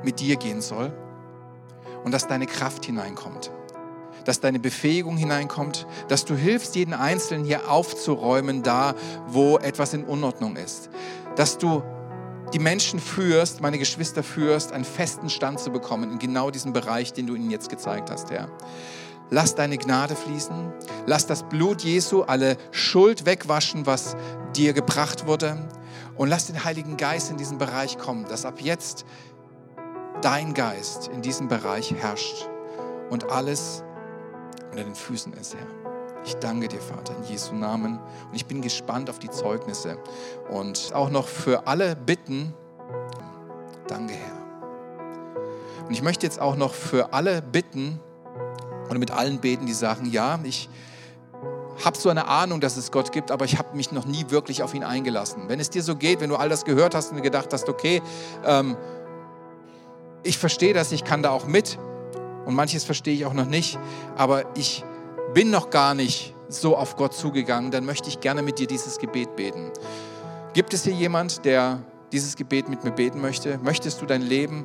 mit 0.02 0.20
dir 0.20 0.36
gehen 0.36 0.60
soll. 0.60 0.92
Und 2.04 2.12
dass 2.12 2.28
deine 2.28 2.46
Kraft 2.46 2.84
hineinkommt, 2.84 3.50
dass 4.24 4.38
deine 4.38 4.60
Befähigung 4.60 5.16
hineinkommt, 5.16 5.88
dass 6.06 6.24
du 6.24 6.36
hilfst, 6.36 6.76
jeden 6.76 6.94
Einzelnen 6.94 7.44
hier 7.44 7.68
aufzuräumen, 7.68 8.62
da 8.62 8.94
wo 9.26 9.58
etwas 9.58 9.92
in 9.92 10.04
Unordnung 10.04 10.54
ist, 10.54 10.88
dass 11.34 11.58
du 11.58 11.82
die 12.54 12.60
Menschen 12.60 13.00
führst, 13.00 13.60
meine 13.60 13.78
Geschwister 13.78 14.22
führst, 14.22 14.72
einen 14.72 14.84
festen 14.84 15.28
Stand 15.28 15.58
zu 15.58 15.70
bekommen 15.70 16.12
in 16.12 16.18
genau 16.20 16.52
diesem 16.52 16.72
Bereich, 16.72 17.12
den 17.12 17.26
du 17.26 17.34
ihnen 17.34 17.50
jetzt 17.50 17.68
gezeigt 17.70 18.08
hast, 18.10 18.30
Herr. 18.30 18.48
Lass 19.30 19.54
deine 19.54 19.76
Gnade 19.76 20.14
fließen. 20.14 20.72
Lass 21.06 21.26
das 21.26 21.42
Blut 21.42 21.82
Jesu 21.82 22.22
alle 22.22 22.56
Schuld 22.70 23.26
wegwaschen, 23.26 23.86
was 23.86 24.16
dir 24.54 24.72
gebracht 24.72 25.26
wurde. 25.26 25.58
Und 26.16 26.28
lass 26.28 26.46
den 26.46 26.64
Heiligen 26.64 26.96
Geist 26.96 27.30
in 27.30 27.36
diesen 27.36 27.58
Bereich 27.58 27.98
kommen, 27.98 28.26
dass 28.26 28.44
ab 28.44 28.60
jetzt 28.60 29.04
dein 30.22 30.54
Geist 30.54 31.08
in 31.08 31.22
diesem 31.22 31.48
Bereich 31.48 31.92
herrscht 31.92 32.48
und 33.10 33.30
alles 33.30 33.82
unter 34.70 34.84
den 34.84 34.94
Füßen 34.94 35.32
ist, 35.34 35.54
Herr. 35.54 35.66
Ich 36.24 36.34
danke 36.36 36.66
dir, 36.66 36.80
Vater, 36.80 37.14
in 37.16 37.24
Jesu 37.24 37.54
Namen. 37.54 37.98
Und 38.28 38.34
ich 38.34 38.46
bin 38.46 38.60
gespannt 38.60 39.08
auf 39.08 39.20
die 39.20 39.30
Zeugnisse. 39.30 39.96
Und 40.50 40.90
auch 40.92 41.08
noch 41.08 41.28
für 41.28 41.68
alle 41.68 41.94
bitten, 41.94 42.52
danke, 43.86 44.14
Herr. 44.14 45.86
Und 45.86 45.92
ich 45.92 46.02
möchte 46.02 46.26
jetzt 46.26 46.40
auch 46.40 46.56
noch 46.56 46.74
für 46.74 47.12
alle 47.12 47.42
bitten, 47.42 48.00
und 48.88 48.98
mit 48.98 49.10
allen 49.10 49.40
beten, 49.40 49.66
die 49.66 49.72
sagen, 49.72 50.06
ja, 50.06 50.38
ich 50.44 50.68
habe 51.84 51.96
so 51.96 52.08
eine 52.08 52.26
Ahnung, 52.26 52.60
dass 52.60 52.76
es 52.76 52.90
Gott 52.90 53.12
gibt, 53.12 53.30
aber 53.30 53.44
ich 53.44 53.58
habe 53.58 53.76
mich 53.76 53.92
noch 53.92 54.06
nie 54.06 54.26
wirklich 54.28 54.62
auf 54.62 54.74
ihn 54.74 54.84
eingelassen. 54.84 55.48
Wenn 55.48 55.60
es 55.60 55.70
dir 55.70 55.82
so 55.82 55.96
geht, 55.96 56.20
wenn 56.20 56.30
du 56.30 56.36
all 56.36 56.48
das 56.48 56.64
gehört 56.64 56.94
hast 56.94 57.12
und 57.12 57.22
gedacht 57.22 57.52
hast, 57.52 57.68
okay, 57.68 58.02
ähm, 58.44 58.76
ich 60.22 60.38
verstehe 60.38 60.74
das, 60.74 60.92
ich 60.92 61.04
kann 61.04 61.22
da 61.22 61.30
auch 61.30 61.46
mit 61.46 61.78
und 62.46 62.54
manches 62.54 62.84
verstehe 62.84 63.14
ich 63.14 63.26
auch 63.26 63.34
noch 63.34 63.46
nicht, 63.46 63.78
aber 64.16 64.44
ich 64.56 64.84
bin 65.34 65.50
noch 65.50 65.70
gar 65.70 65.94
nicht 65.94 66.34
so 66.48 66.76
auf 66.76 66.96
Gott 66.96 67.12
zugegangen, 67.12 67.70
dann 67.70 67.84
möchte 67.84 68.08
ich 68.08 68.20
gerne 68.20 68.42
mit 68.42 68.58
dir 68.58 68.66
dieses 68.66 68.98
Gebet 68.98 69.36
beten. 69.36 69.70
Gibt 70.54 70.72
es 70.72 70.84
hier 70.84 70.94
jemand, 70.94 71.44
der 71.44 71.80
dieses 72.12 72.36
Gebet 72.36 72.68
mit 72.68 72.84
mir 72.84 72.92
beten 72.92 73.20
möchte? 73.20 73.58
Möchtest 73.58 74.00
du 74.00 74.06
dein 74.06 74.22
Leben 74.22 74.64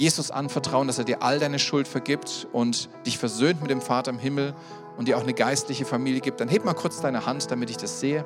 Jesus 0.00 0.30
anvertrauen, 0.30 0.86
dass 0.86 0.96
er 0.96 1.04
dir 1.04 1.22
all 1.22 1.38
deine 1.38 1.58
Schuld 1.58 1.86
vergibt 1.86 2.48
und 2.52 2.88
dich 3.04 3.18
versöhnt 3.18 3.60
mit 3.60 3.70
dem 3.70 3.82
Vater 3.82 4.10
im 4.10 4.18
Himmel 4.18 4.54
und 4.96 5.08
dir 5.08 5.18
auch 5.18 5.22
eine 5.22 5.34
geistliche 5.34 5.84
Familie 5.84 6.22
gibt, 6.22 6.40
dann 6.40 6.48
heb 6.48 6.64
mal 6.64 6.72
kurz 6.72 7.02
deine 7.02 7.26
Hand, 7.26 7.50
damit 7.50 7.68
ich 7.68 7.76
das 7.76 8.00
sehe. 8.00 8.24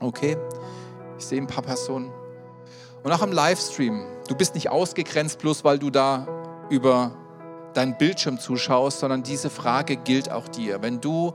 Okay, 0.00 0.36
ich 1.18 1.24
sehe 1.24 1.40
ein 1.40 1.46
paar 1.46 1.62
Personen. 1.62 2.12
Und 3.02 3.10
auch 3.10 3.22
im 3.22 3.32
Livestream, 3.32 4.04
du 4.28 4.34
bist 4.34 4.54
nicht 4.54 4.68
ausgegrenzt, 4.68 5.38
bloß 5.38 5.64
weil 5.64 5.78
du 5.78 5.88
da 5.88 6.26
über 6.68 7.16
deinen 7.72 7.96
Bildschirm 7.96 8.38
zuschaust, 8.38 9.00
sondern 9.00 9.22
diese 9.22 9.48
Frage 9.48 9.96
gilt 9.96 10.30
auch 10.30 10.46
dir. 10.46 10.82
Wenn 10.82 11.00
du 11.00 11.32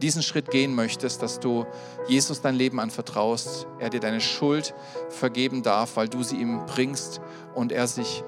diesen 0.00 0.22
Schritt 0.22 0.52
gehen 0.52 0.76
möchtest, 0.76 1.20
dass 1.22 1.40
du 1.40 1.66
Jesus 2.06 2.42
dein 2.42 2.54
Leben 2.54 2.78
anvertraust, 2.78 3.66
er 3.80 3.90
dir 3.90 3.98
deine 3.98 4.20
Schuld 4.20 4.72
vergeben 5.08 5.64
darf, 5.64 5.96
weil 5.96 6.08
du 6.08 6.22
sie 6.22 6.36
ihm 6.36 6.64
bringst 6.66 7.20
und 7.56 7.72
er 7.72 7.88
sich 7.88 8.22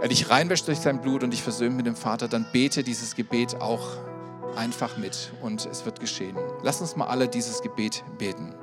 er 0.00 0.08
dich 0.08 0.30
reinwäscht 0.30 0.68
durch 0.68 0.78
sein 0.78 1.00
Blut 1.00 1.22
und 1.22 1.30
dich 1.30 1.42
versöhnt 1.42 1.76
mit 1.76 1.86
dem 1.86 1.96
Vater, 1.96 2.28
dann 2.28 2.46
bete 2.52 2.82
dieses 2.82 3.14
Gebet 3.14 3.60
auch 3.60 3.88
einfach 4.56 4.96
mit 4.96 5.32
und 5.42 5.66
es 5.66 5.84
wird 5.84 6.00
geschehen. 6.00 6.36
Lass 6.62 6.80
uns 6.80 6.96
mal 6.96 7.06
alle 7.06 7.28
dieses 7.28 7.62
Gebet 7.62 8.04
beten. 8.18 8.54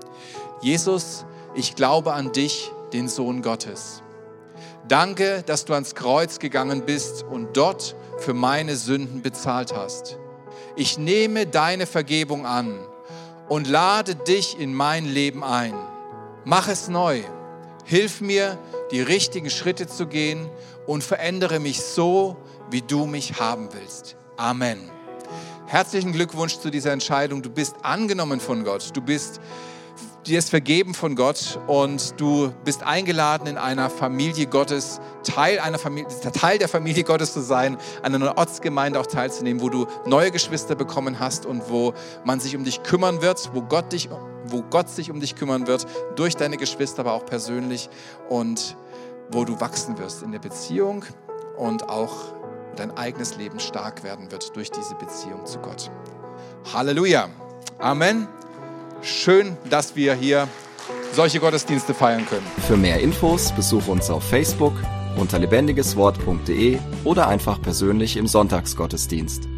Jesus, 0.61 1.25
ich 1.55 1.75
glaube 1.75 2.13
an 2.13 2.31
dich, 2.31 2.71
den 2.93 3.07
Sohn 3.07 3.41
Gottes. 3.41 4.01
Danke, 4.87 5.43
dass 5.45 5.65
du 5.65 5.73
ans 5.73 5.95
Kreuz 5.95 6.39
gegangen 6.39 6.85
bist 6.85 7.23
und 7.23 7.55
dort 7.55 7.95
für 8.17 8.33
meine 8.33 8.75
Sünden 8.75 9.21
bezahlt 9.21 9.73
hast. 9.75 10.17
Ich 10.75 10.97
nehme 10.97 11.45
deine 11.47 11.85
Vergebung 11.85 12.45
an 12.45 12.77
und 13.47 13.67
lade 13.67 14.15
dich 14.15 14.59
in 14.59 14.73
mein 14.73 15.05
Leben 15.05 15.43
ein. 15.43 15.73
Mach 16.45 16.67
es 16.67 16.89
neu. 16.89 17.23
Hilf 17.85 18.21
mir, 18.21 18.57
die 18.91 19.01
richtigen 19.01 19.49
Schritte 19.49 19.87
zu 19.87 20.07
gehen 20.07 20.49
und 20.87 21.03
verändere 21.03 21.59
mich 21.59 21.81
so, 21.81 22.37
wie 22.69 22.81
du 22.81 23.05
mich 23.05 23.39
haben 23.39 23.69
willst. 23.73 24.15
Amen. 24.37 24.89
Herzlichen 25.67 26.11
Glückwunsch 26.11 26.57
zu 26.59 26.69
dieser 26.69 26.91
Entscheidung. 26.91 27.41
Du 27.41 27.49
bist 27.49 27.75
angenommen 27.81 28.39
von 28.39 28.63
Gott. 28.63 28.95
Du 28.95 29.01
bist 29.01 29.41
dir 30.25 30.39
ist 30.39 30.49
vergeben 30.49 30.93
von 30.93 31.15
Gott 31.15 31.59
und 31.67 32.19
du 32.19 32.53
bist 32.63 32.83
eingeladen, 32.83 33.47
in 33.47 33.57
einer 33.57 33.89
Familie 33.89 34.47
Gottes, 34.47 35.01
Teil, 35.23 35.59
einer 35.59 35.77
Familie, 35.77 36.07
Teil 36.33 36.57
der 36.57 36.69
Familie 36.69 37.03
Gottes 37.03 37.33
zu 37.33 37.41
sein, 37.41 37.77
an 38.01 38.15
einer 38.15 38.37
Ortsgemeinde 38.37 38.99
auch 38.99 39.05
teilzunehmen, 39.05 39.61
wo 39.61 39.69
du 39.69 39.85
neue 40.05 40.31
Geschwister 40.31 40.75
bekommen 40.75 41.19
hast 41.19 41.45
und 41.45 41.69
wo 41.69 41.93
man 42.23 42.39
sich 42.39 42.55
um 42.55 42.63
dich 42.63 42.83
kümmern 42.83 43.21
wird, 43.21 43.51
wo 43.53 43.61
Gott, 43.61 43.91
dich, 43.91 44.09
wo 44.45 44.61
Gott 44.63 44.89
sich 44.89 45.11
um 45.11 45.19
dich 45.19 45.35
kümmern 45.35 45.67
wird, 45.67 45.85
durch 46.15 46.35
deine 46.35 46.57
Geschwister, 46.57 47.01
aber 47.01 47.13
auch 47.13 47.25
persönlich 47.25 47.89
und 48.29 48.77
wo 49.29 49.45
du 49.45 49.59
wachsen 49.59 49.97
wirst 49.97 50.23
in 50.23 50.31
der 50.31 50.39
Beziehung 50.39 51.05
und 51.57 51.89
auch 51.89 52.13
dein 52.75 52.95
eigenes 52.97 53.35
Leben 53.35 53.59
stark 53.59 54.03
werden 54.03 54.31
wird 54.31 54.55
durch 54.55 54.71
diese 54.71 54.95
Beziehung 54.95 55.45
zu 55.45 55.59
Gott. 55.59 55.91
Halleluja. 56.73 57.29
Amen. 57.79 58.27
Schön, 59.03 59.57
dass 59.69 59.95
wir 59.95 60.13
hier 60.15 60.47
solche 61.11 61.39
Gottesdienste 61.39 61.93
feiern 61.93 62.25
können. 62.25 62.45
Für 62.67 62.77
mehr 62.77 62.99
Infos 62.99 63.51
besuche 63.51 63.91
uns 63.91 64.09
auf 64.09 64.23
Facebook 64.23 64.73
unter 65.17 65.39
lebendigeswort.de 65.39 66.79
oder 67.03 67.27
einfach 67.27 67.61
persönlich 67.61 68.17
im 68.17 68.27
Sonntagsgottesdienst. 68.27 69.52